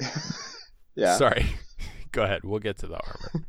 [0.00, 0.06] To...
[0.94, 1.16] yeah.
[1.16, 1.46] Sorry.
[2.12, 2.42] Go ahead.
[2.44, 3.46] We'll get to the armor.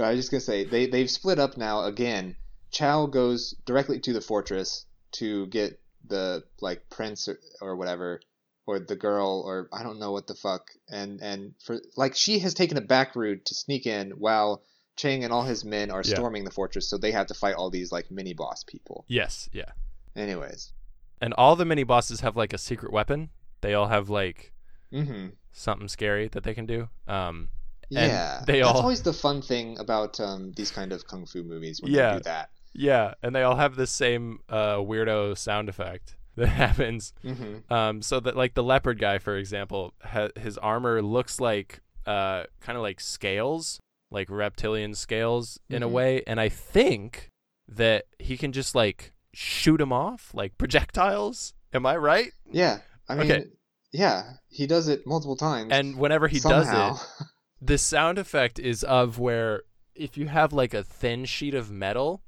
[0.00, 2.36] I was just gonna say they they've split up now again.
[2.70, 8.20] Chow goes directly to the fortress to get the like prince or, or whatever,
[8.66, 10.70] or the girl or I don't know what the fuck.
[10.90, 14.62] And and for like she has taken a back route to sneak in while
[14.96, 16.14] Chang and all his men are Yeah.
[16.14, 19.04] storming the fortress, so they have to fight all these like mini boss people.
[19.08, 19.48] yes.
[19.52, 19.70] Yeah.
[20.14, 20.72] Anyways.
[21.20, 23.30] And all the mini bosses have like a secret weapon.
[23.60, 24.52] They all have like
[24.92, 25.28] Mm-hmm.
[25.52, 26.88] something scary that they can do.
[27.08, 27.48] Um.
[27.94, 31.26] And Yeah, they that's all- always the fun thing about um, these kind of kung
[31.26, 32.12] fu movies when Yeah.
[32.12, 32.50] they do that.
[32.74, 33.14] Yeah.
[33.22, 37.12] And they all have the same uh, weirdo sound effect that happens.
[37.24, 37.72] Mm-hmm.
[37.72, 38.02] Um.
[38.02, 42.76] So that like the leopard guy, for example, ha- his armor looks like uh kind
[42.76, 43.78] of like scales,
[44.10, 45.92] like reptilian scales in a Mhm.
[45.92, 46.22] way.
[46.26, 47.28] And I think
[47.68, 51.54] that he can just like shoot them off like projectiles.
[51.72, 52.32] Am I right?
[52.50, 53.44] Yeah, I mean, Okay.
[53.92, 55.70] yeah, he does it multiple times.
[55.72, 56.90] And whenever he somehow.
[56.94, 57.26] does it,
[57.62, 59.62] the sound effect is of where
[59.94, 62.22] if you have like a thin sheet of metal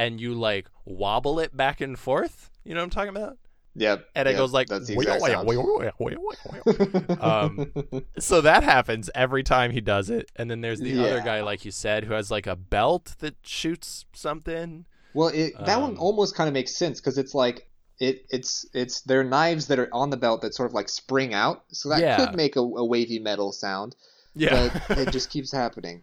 [0.00, 3.36] and you like wobble it back and forth, you know what I'm talking about?
[3.74, 3.96] Yeah.
[4.14, 5.54] And it yep, goes like that's the exact sound.
[7.20, 7.72] um
[8.18, 10.30] so that happens every time he does it.
[10.36, 13.36] And then there's the other guy like you said who has like a belt that
[13.42, 14.86] shoots something.
[15.12, 18.64] well, it, that one Um, almost kind of makes sense because it's like it, it's
[18.72, 21.88] it's they're knives that are on the belt that sort of like spring out, so
[21.90, 22.16] that Yeah.
[22.16, 23.94] could make a, a wavy metal sound,
[24.34, 24.70] Yeah.
[24.88, 26.02] but it just keeps happening.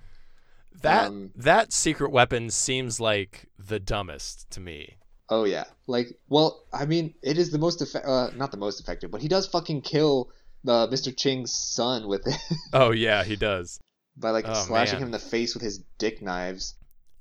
[0.81, 4.97] That um, that secret weapon seems like the dumbest to me.
[5.29, 9.11] Oh yeah, like well, I mean, it is the most uh, not the most effective,
[9.11, 10.29] but he does fucking kill
[10.63, 11.15] the Mr.
[11.15, 12.35] Ching's son with it
[12.73, 13.79] Oh yeah, he does.
[14.15, 15.01] by like Oh, slashing man.
[15.03, 16.75] him in the face with his dick knives.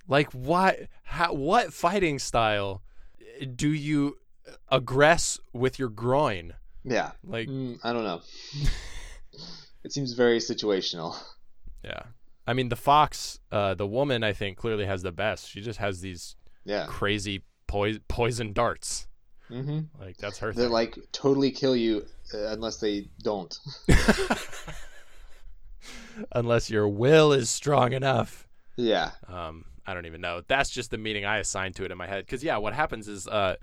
[0.08, 2.82] Like what how what fighting style
[3.54, 4.18] do you
[4.70, 6.54] aggress with your groin?
[6.84, 8.20] Yeah, Like Mm, I don't know.
[9.84, 11.16] it seems very situational.
[11.84, 12.02] yeah.
[12.46, 15.48] I mean the fox uh the woman I think clearly has the best.
[15.48, 19.06] She just has these Yeah, crazy poi- poison darts.
[19.48, 20.70] hmm Like that's her that thing.
[20.70, 23.56] like totally kill you uh, unless they don't.
[26.32, 28.48] Unless your will is strong enough.
[28.76, 30.42] Yeah, Um, I don't even know.
[30.48, 32.24] That's just the meaning I assigned to it in my head.
[32.26, 33.56] Because yeah, what happens is, uh,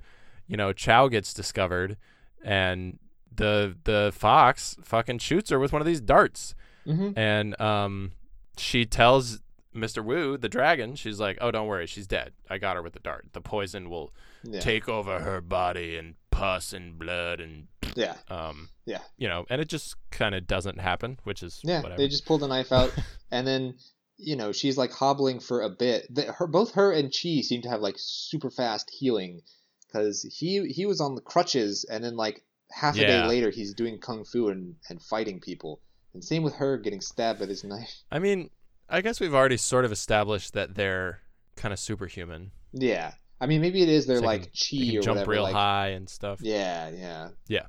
[0.47, 1.97] you know, Chow gets discovered,
[2.43, 2.99] and
[3.35, 6.53] the the fox fucking shoots her with one of these darts,
[6.85, 8.11] hmm and um,
[8.57, 9.39] she tells
[9.75, 10.03] Mr.
[10.03, 12.33] Wu, the dragon, she's like, "Oh, don't worry, she's dead.
[12.49, 13.27] I got her with the dart.
[13.33, 18.69] The poison will yeah, take over her body and pus and blood and yeah, um,
[18.85, 18.99] Yeah.
[19.17, 21.81] you know, and it just kind of doesn't happen, which is yeah.
[21.81, 21.97] whatever.
[22.01, 22.93] They just pull the knife out,
[23.31, 23.75] and then
[24.17, 26.07] you know she's like hobbling for a bit.
[26.13, 29.41] The, her both her and Chi seem to have like super fast healing
[29.87, 33.07] because he he was on the crutches, and then like half a Yeah.
[33.21, 35.81] day later he's doing kung fu and and fighting people.
[36.13, 37.91] And same with her getting stabbed with his knife.
[38.11, 38.49] I mean,
[38.89, 41.19] I guess we've already sort of established that they're
[41.55, 42.51] kind of superhuman.
[42.71, 45.15] Yeah, I mean maybe it is their So they like can- chi They or jump
[45.17, 45.31] whatever.
[45.31, 46.39] real like, high and stuff.
[46.41, 47.29] Yeah, yeah.
[47.47, 47.65] Yeah.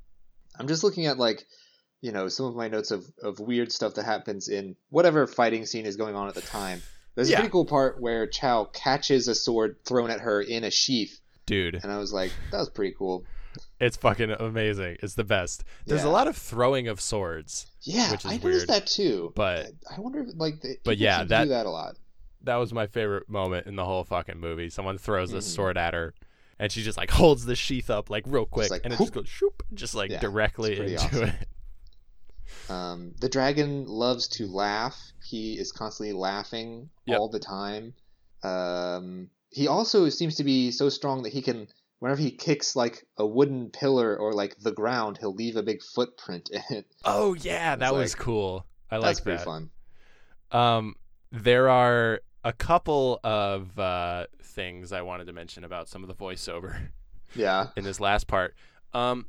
[0.58, 1.42] I'm just looking at like,
[2.00, 5.66] you know, some of my notes of, of weird stuff that happens in whatever fighting
[5.66, 6.82] scene is going on at the time.
[7.14, 7.36] There's Yeah.
[7.36, 11.20] a pretty cool part where Chow catches a sword thrown at her in a sheath,
[11.46, 13.24] Dude, and I was like, that was pretty cool.
[13.80, 14.96] It's fucking amazing.
[15.02, 15.64] It's the best.
[15.86, 19.32] There's a lot of throwing of swords, Yeah, Which is I noticed weird, that too.
[19.36, 21.96] but I wonder if like the, But yeah, that- do that a lot.
[22.42, 24.68] that was my favorite moment in the whole fucking movie.
[24.70, 25.42] Someone throws a Mhm.
[25.42, 26.14] sword at her,
[26.58, 29.06] and she just like holds the sheath up like real quick, like, and it whoop.
[29.08, 31.22] just goes shoop, just like Yeah, directly into awesome.
[31.28, 31.48] it.
[32.70, 34.96] Um, the dragon loves to laugh.
[35.24, 37.18] He is constantly laughing Yep.
[37.18, 37.94] all the time.
[38.42, 41.68] Um, he also seems to be so strong that he can,
[41.98, 45.82] whenever he kicks like a wooden pillar or like the ground, he'll leave a big
[45.82, 46.86] footprint in it.
[47.04, 48.66] Oh yeah, that It's was like- cool.
[48.90, 49.44] I That's like pretty that.
[49.44, 49.70] fun.
[50.52, 50.94] Um,
[51.32, 56.14] there are a couple of uh, things I wanted to mention about some of the
[56.14, 56.88] voiceover.
[57.36, 57.70] Yeah.
[57.76, 58.54] in this last part.
[58.92, 59.26] Um,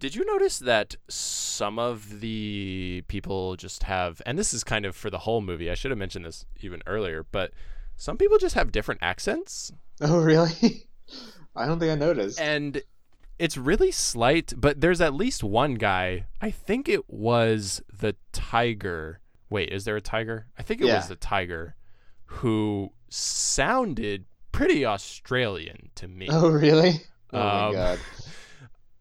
[0.00, 4.94] did you notice that some of the people just have, and this is kind of
[4.94, 5.70] for the whole movie.
[5.70, 7.52] I should have mentioned this even earlier, but
[7.96, 10.88] some people just have different accents, Oh, really?
[11.58, 12.40] I don't think I noticed.
[12.40, 12.82] and
[13.38, 14.52] it's really slight.
[14.56, 16.26] But there's at least one guy.
[16.40, 19.20] I think it was the tiger.
[19.50, 20.46] Wait, is there a tiger?
[20.58, 20.96] I think it Yeah.
[20.96, 21.74] was the tiger
[22.26, 26.28] who sounded pretty Australian to me.
[26.30, 27.00] Oh, really?
[27.32, 27.98] Oh Um, my god.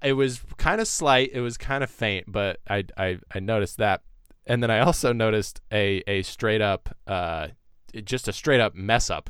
[0.04, 1.32] it was kind of slight.
[1.34, 4.02] It was kind of faint, but I, I I noticed that,
[4.46, 7.48] and then I also noticed a a straight up uh
[8.04, 9.30] just a straight up mess up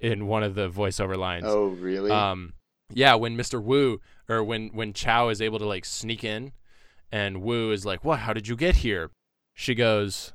[0.00, 1.44] in one of the voiceover lines.
[1.46, 2.10] Oh, really?
[2.10, 2.52] Um,
[2.92, 3.62] yeah, when Mr.
[3.62, 6.52] Wu or when when Chow is able to like sneak in,
[7.12, 8.20] and Wu is like, "What?
[8.20, 9.10] How did you get here?"
[9.54, 10.32] She goes,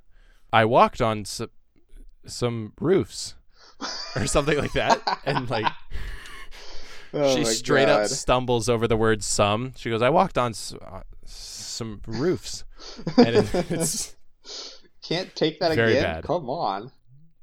[0.52, 1.50] "I walked on some
[2.26, 3.36] some roofs."
[4.16, 5.66] or something like that, and like
[7.14, 9.74] oh she straight up stumbles over the word some.
[9.76, 12.64] She goes, "I walked on s- uh, some roofs,"
[13.18, 14.16] and it, it's
[15.04, 16.04] Can't take that Very again.
[16.04, 16.24] bad.
[16.26, 16.92] Come on.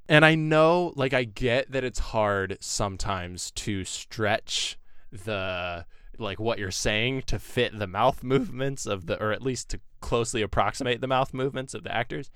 [0.09, 4.79] and I know, like, I get that it's hard sometimes to stretch
[5.11, 5.85] the
[6.19, 9.81] like what you're saying to fit the mouth movements of the, or at least to
[10.01, 12.31] closely approximate the mouth movements of the actors.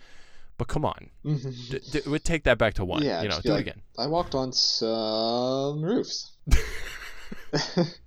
[0.58, 1.50] But come on, mm-hmm.
[1.70, 3.02] d- d- would take that back to one.
[3.02, 3.82] Yeah, you know, do like- it again.
[3.98, 6.36] I walked on some roofs.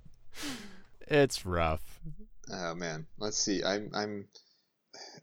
[1.08, 2.00] It's rough.
[2.52, 3.62] Oh man, let's see.
[3.62, 4.28] I'm I'm.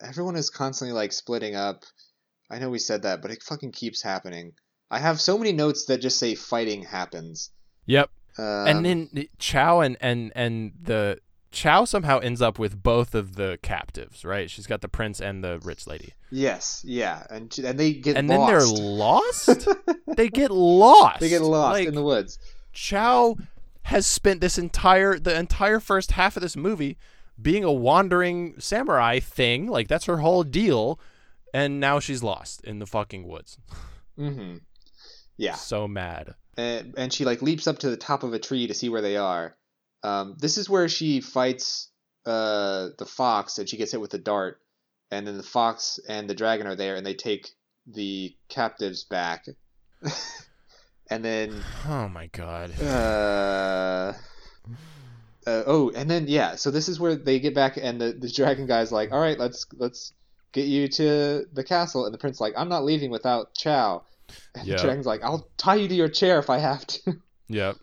[0.01, 1.83] Everyone is constantly like splitting up.
[2.49, 4.53] I know we said that, but it fucking keeps happening.
[4.89, 7.49] I have so many notes that just say fighting happens.
[7.85, 8.09] Yep.
[8.37, 11.19] Um, and then Chow and and and the
[11.51, 14.49] Chow somehow ends up with both of the captives, right?
[14.49, 18.27] She's got the prince and the rich lady, yes, yeah, and and they get and
[18.29, 19.47] then they're lost.
[19.47, 19.67] lost.
[20.17, 21.19] they get lost.
[21.19, 22.39] they get lost Like, in the woods.
[22.71, 23.37] Chow
[23.83, 26.97] has spent this entire the entire first half of this movie
[27.39, 30.99] being a wandering samurai thing, like that's her whole deal,
[31.53, 33.57] and now she's lost in the fucking woods.
[34.17, 34.57] Mm-hmm.
[35.37, 36.35] Yeah, So mad.
[36.57, 39.01] And, and she like leaps up to the top of a tree to see where
[39.01, 39.55] they are.
[40.03, 41.89] Um, this is where she fights
[42.25, 44.59] uh, the fox, and she gets hit with a dart.
[45.11, 47.49] And then the fox and the dragon are there, and they take
[47.87, 49.45] the captives back.
[51.09, 52.71] and then, Oh my god.
[52.81, 54.13] uh,
[55.45, 58.29] uh, oh, and then yeah, so this is where they get back, and the, the
[58.29, 60.13] dragon guy's like, "All right, let's let's
[60.51, 64.03] get you to the castle." And the prince like, "I'm not leaving without Chow."
[64.55, 64.77] And Yeah.
[64.77, 67.17] dragon's like, "I'll tie you to your chair if I have to."
[67.49, 67.75] Yep.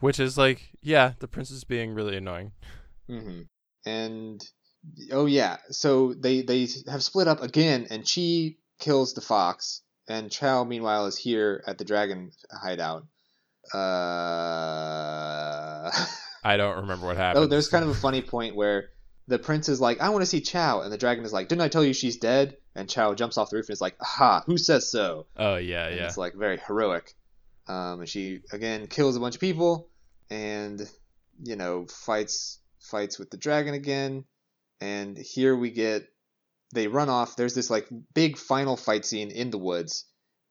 [0.00, 2.52] Which is like, yeah, the prince is being really annoying.
[3.08, 3.40] Mm-hmm.
[3.86, 4.44] And
[5.10, 10.30] oh yeah, so they they have split up again, and Chi kills the fox, and
[10.30, 13.06] Chow meanwhile is here at the dragon hideout.
[14.26, 15.90] Uh...
[16.44, 17.44] I don't remember what happened.
[17.44, 18.90] oh, there's kind of a funny point where
[19.28, 21.62] the prince is like, "I want to see Chow," and the dragon is like, "Didn't
[21.62, 24.42] I tell you she's dead?" And Chow jumps off the roof and is like, "Aha!
[24.46, 26.06] Who says so?" Oh yeah, and yeah.
[26.06, 27.14] it's like very heroic.
[27.66, 29.90] Um, and she again kills a bunch of people,
[30.30, 30.88] and
[31.42, 34.24] you know fights fights with the dragon again.
[34.80, 36.06] And here we get
[36.72, 37.36] they run off.
[37.36, 40.04] There's this like big final fight scene in the woods.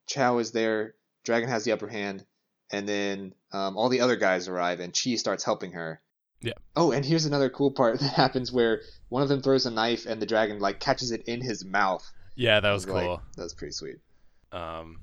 [0.07, 0.95] Chow is there.
[1.23, 2.25] Dragon has the upper hand,
[2.71, 6.01] and then um, all the other guys arrive, and Chi starts helping her.
[6.45, 6.53] Yeah.
[6.75, 10.05] Oh, and here's another cool part that happens where one of them throws a knife,
[10.05, 12.09] and the dragon like catches it in his mouth.
[12.35, 12.95] Yeah, that was cool.
[12.95, 13.21] like, cool.
[13.35, 13.97] That's pretty sweet.
[14.51, 14.99] Um,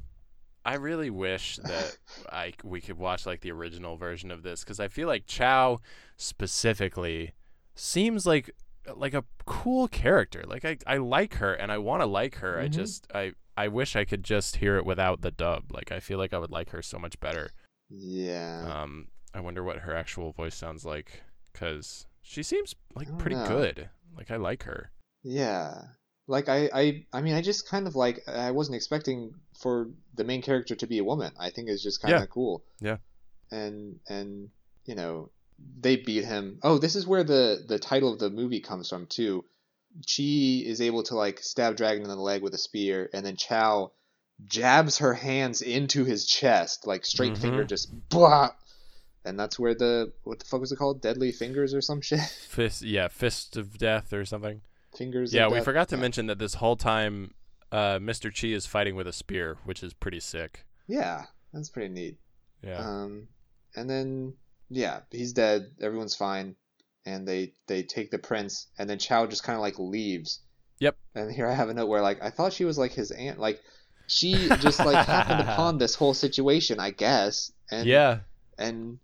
[0.65, 1.97] I really wish that
[2.31, 5.81] I we could watch like the original version of this because I feel like Chow
[6.17, 7.33] specifically
[7.75, 8.51] seems like
[8.97, 10.45] like a cool character.
[10.47, 12.61] Like I, I like her and I want to like her.
[12.61, 12.73] I Mhm.
[12.73, 15.73] just I I wish I could just hear it without the dub.
[15.73, 17.51] Like I feel like I would like her so much better.
[17.91, 18.83] Yeah.
[18.83, 21.23] Um, I wonder what her actual voice sounds like
[21.53, 23.47] because she seems like pretty know.
[23.47, 23.89] good.
[24.17, 24.91] Like I like her.
[25.23, 25.75] Yeah.
[26.29, 30.25] Like I, I I mean I just kind of like I wasn't expecting for the
[30.25, 31.33] main character to be a woman.
[31.39, 32.27] I think it's just kind of Yeah.
[32.27, 32.65] cool.
[32.81, 32.97] Yeah.
[33.51, 34.51] And and
[34.85, 35.31] you know,
[35.81, 36.59] they beat him.
[36.63, 39.45] Oh, this is where the the title of the movie comes from too.
[40.07, 40.23] Chi
[40.65, 43.93] is able to like stab Dragon in the leg with a spear and then Chow
[44.47, 47.39] jabs her hands into his chest like straight Mhm.
[47.39, 48.51] finger just blah.
[49.25, 51.01] And that's where the what the fuck was it called?
[51.01, 52.21] Deadly fingers or some shit?
[52.21, 54.63] Fist, yeah, fist of death or something.
[54.97, 55.33] Fingers.
[55.33, 55.65] Yeah, we death?
[55.65, 56.03] forgot to Yeah.
[56.03, 57.33] mention that this whole time,
[57.71, 58.35] uh, Mr.
[58.35, 60.67] Chi is fighting with a spear, which is pretty sick.
[60.89, 62.19] Yeah, that's pretty neat.
[62.63, 62.79] Yeah.
[62.79, 63.29] Um,
[63.77, 64.35] and then
[64.69, 65.71] yeah, he's dead.
[65.81, 66.57] Everyone's fine,
[67.07, 70.41] and they they take the prince, and then Chow just kind of like leaves.
[70.81, 70.97] Yep.
[71.15, 73.39] And here I have a note where like I thought she was like his aunt,
[73.39, 73.61] like
[74.09, 77.53] she just like happened upon this whole situation, I guess.
[77.71, 78.19] And yeah.
[78.59, 78.99] and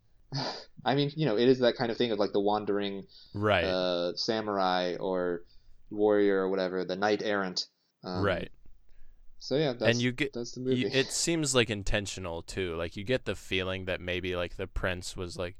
[0.84, 3.64] I mean, you know, it is that kind of thing of like the wandering Right.
[3.64, 5.42] uh, samurai or
[5.90, 7.66] warrior or whatever, the knight errant.
[8.04, 8.50] Um, right.
[9.40, 10.82] So yeah, that's, and you get that's the movie.
[10.82, 12.74] you, it seems like intentional too.
[12.74, 15.56] Like you get the feeling that maybe like the prince was like,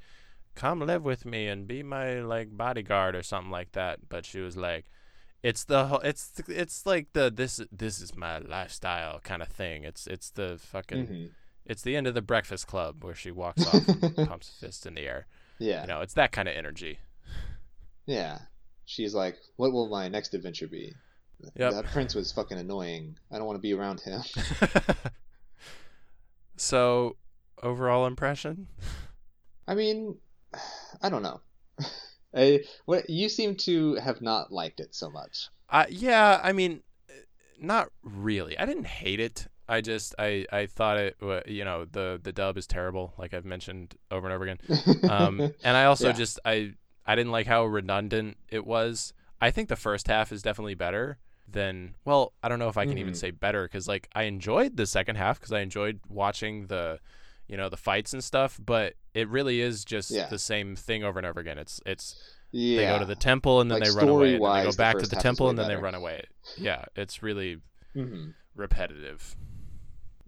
[0.54, 4.08] "Come live with me and be my like bodyguard" or something like that.
[4.08, 4.86] But she was like,
[5.42, 9.84] "It's the whole, it's it's like the this this is my lifestyle kind of thing.
[9.84, 11.30] It's it's the fucking Mhm.
[11.68, 14.86] It's the end of the Breakfast Club where she walks off and pumps a fist
[14.86, 15.26] in the air.
[15.60, 16.98] Yeah, You know, it's that kind of energy.
[18.06, 18.38] yeah.
[18.86, 20.94] She's like, "What will my next adventure be?"
[21.56, 21.72] Yep.
[21.72, 23.18] That prince was fucking annoying.
[23.30, 24.22] I don't want to be around him.
[26.56, 27.16] so,
[27.62, 28.66] overall impression?
[29.66, 30.16] I mean,
[31.02, 31.40] I don't know.
[32.34, 35.48] I, what you seem to have not liked it so much.
[35.70, 37.12] Uh, yeah, I mean, uh,
[37.60, 38.58] not really.
[38.58, 39.46] I didn't hate it.
[39.68, 41.16] I just I I thought it
[41.46, 44.58] you know the the dub is terrible, like I've mentioned over and over again.
[45.06, 46.12] Um, and I also Yeah.
[46.12, 46.72] just I
[47.06, 49.12] I didn't like how redundant it was.
[49.40, 51.18] I think the first half is definitely better
[51.50, 53.14] than well, I don't know if I can even Mhm.
[53.14, 57.00] say better because like I enjoyed the second half because I enjoyed watching the
[57.46, 60.28] you know the fights and stuff, but it really is just Yeah.
[60.28, 61.58] the same thing over and over again.
[61.58, 62.16] It's it's
[62.52, 64.72] yeah, they go to the temple and then Like, they run away, and they go
[64.72, 66.24] story-wise, the back to the temple and then they run away.
[66.56, 67.58] Yeah, it's really
[67.94, 68.34] Mhm.
[68.54, 69.36] repetitive.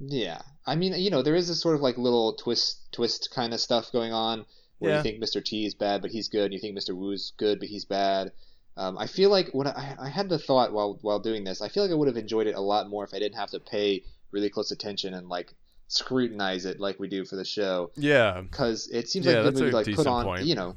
[0.03, 3.53] Yeah, I mean, you know, there is this sort of like little twist, twist kind
[3.53, 4.47] of stuff going on
[4.79, 4.97] where Yeah.
[4.97, 5.45] you think Mr.
[5.45, 6.97] T is bad, but he's good, and you think Mr.
[6.97, 8.33] Wu's good, but he's bad.
[8.79, 11.69] Um, I feel like when I, I had the thought while while doing this, I
[11.69, 13.61] feel like I would have enjoyed it a lot more if I didn't have to
[13.61, 15.55] pay really close attention and like
[15.89, 19.61] scrutinize it like we do for the show, Yeah, because it seems Yeah, like that's
[19.61, 20.47] movie like put on, point.
[20.47, 20.77] you know.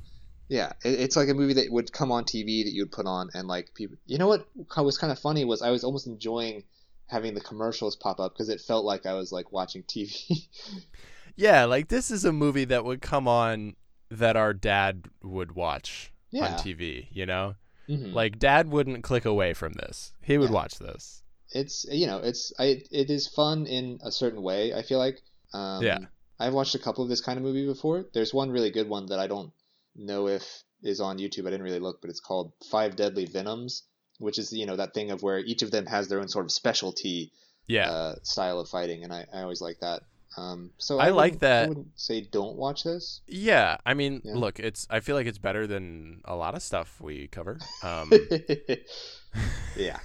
[0.49, 3.05] Yeah, it, it's like a movie that would come on TV that you would put
[3.05, 3.95] on, and like people.
[4.05, 4.45] You know what
[4.77, 6.63] was kind of funny was I was almost enjoying
[7.07, 10.47] having the commercials pop up because it felt like I was like watching TV.
[11.35, 11.65] yeah.
[11.65, 13.75] Like this is a movie that would come on
[14.09, 17.07] that our dad would watch yeah, on TV.
[17.11, 17.55] You know,
[17.89, 18.13] Mhm.
[18.13, 20.13] like dad wouldn't click away from this.
[20.21, 20.55] He would Yeah.
[20.55, 21.19] watch this.
[21.55, 24.73] it's you know it's I it is fun in a certain way.
[24.73, 25.19] I feel like.
[25.53, 25.99] Um, Yeah.
[26.39, 28.05] I've watched a couple of this kind of movie before.
[28.13, 29.53] There's one really good one that I don't
[29.95, 31.45] know if is on YouTube.
[31.45, 33.83] I didn't really look, but it's called Five Deadly Venoms,
[34.19, 36.45] which is you know that thing of where each of them has their own sort
[36.45, 37.31] of specialty
[37.67, 40.03] Yeah, uh, style of fighting, and I, I always like that.
[40.35, 43.21] Um, so I like that- I wouldn't say don't watch this.
[43.27, 43.77] yeah.
[43.85, 44.33] I mean, Yeah.
[44.35, 44.87] look, it's.
[44.89, 47.59] I feel like it's better than a lot of stuff we cover.
[47.83, 48.11] Um,
[49.75, 49.99] yeah,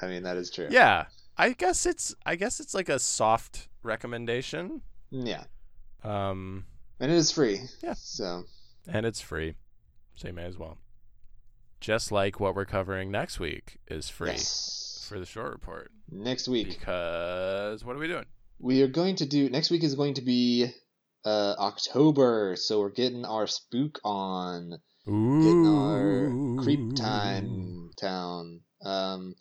[0.00, 0.68] I mean that is true.
[0.70, 1.06] yeah,
[1.36, 2.14] I guess it's.
[2.26, 4.82] I guess it's like a soft recommendation.
[5.10, 5.44] yeah,
[6.04, 6.64] Um,
[7.00, 7.60] and it is free.
[7.82, 7.94] Yeah.
[7.94, 8.44] So
[8.86, 9.54] and it's free,
[10.14, 10.78] so you may as well.
[11.82, 15.04] Just like what we're covering next week is free yes.
[15.08, 15.90] for the short report.
[16.10, 18.26] Next week Because what are we doing?
[18.60, 19.50] we are going to do.
[19.50, 20.70] Next week is going to be
[21.24, 28.60] uh, October, so we're getting our spook on, getting our creep time town.
[28.84, 29.34] Um,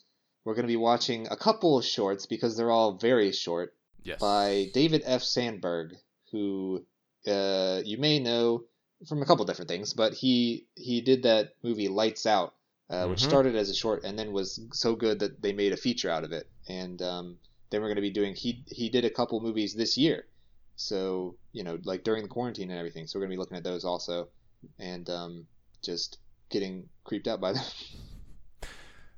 [0.43, 3.73] we're going to be watching a couple of shorts because they're all very short.
[4.03, 4.19] Yes.
[4.19, 5.21] by David F.
[5.21, 5.91] Sandberg,
[6.31, 6.83] who
[7.27, 8.63] uh, you may know
[9.07, 12.53] from a couple different things, but he he did that movie Lights Out,
[12.89, 13.25] uh, which Mhm.
[13.25, 16.23] started as a short and then was so good that they made a feature out
[16.23, 16.49] of it.
[16.67, 17.39] And um,
[17.69, 20.25] then we're going to be doing he he did a couple movies this year,
[20.75, 23.07] so you know like during the quarantine and everything.
[23.07, 24.29] So we're going to be looking at those also,
[24.79, 25.47] and um,
[25.83, 27.63] just getting creeped out by them.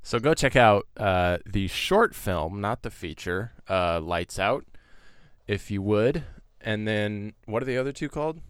[0.06, 4.66] So go check out uh, the short film, not the feature, uh, Lights Out,
[5.48, 6.26] if you would.
[6.60, 8.42] And then what are the other two called?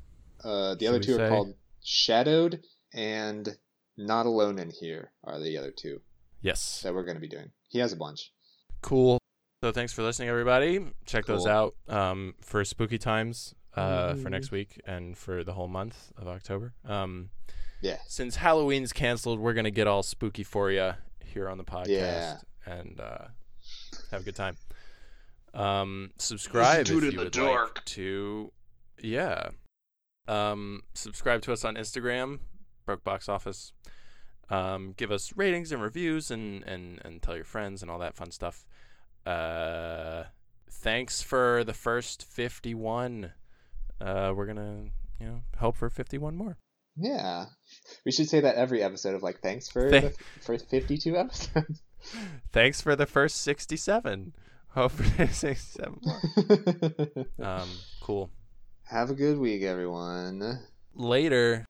[0.44, 2.62] Uh, the Should other two say- are called Shadowed
[2.94, 3.58] and
[3.98, 6.02] Not Alone in Here are the other two
[6.42, 6.82] Yes.
[6.82, 7.52] that we're going to be doing.
[7.70, 8.32] He has a bunch.
[8.82, 9.18] Cool.
[9.64, 10.86] So thanks for listening, everybody.
[11.06, 15.70] Check those out um, for spooky times uh, for next week and for the whole
[15.70, 16.74] month of October.
[16.86, 17.30] Um,
[17.82, 17.98] Yeah.
[18.08, 20.92] since Halloween's canceled, we're gonna get all spooky for you
[21.24, 22.38] here on the podcast Yeah.
[22.66, 23.28] and uh,
[24.12, 24.58] have a good time.
[25.54, 27.76] Um, subscribe if to you in the would dark.
[27.78, 28.52] like to.
[29.02, 29.50] Yeah.
[30.28, 32.40] Um, subscribe to us on Instagram,
[32.86, 33.74] Broke Box Office.
[34.50, 38.16] Um, give us ratings and reviews and, and, and tell your friends and all that
[38.16, 38.66] fun stuff.
[39.26, 40.24] Uh,
[40.70, 43.32] thanks for the first 51.
[44.02, 44.86] Uh, we're gonna,
[45.20, 46.58] you know, hope for 51 more.
[46.96, 47.46] Yeah.
[48.06, 51.82] We should say that every episode of like thanks for Thank- the first 52 episodes.
[52.52, 54.34] Thanks for the first 67.
[54.70, 57.26] Hope for 67 more.
[57.48, 57.70] Um,
[58.02, 58.30] cool.
[58.86, 60.60] Have a good week, everyone.
[60.94, 61.66] Later.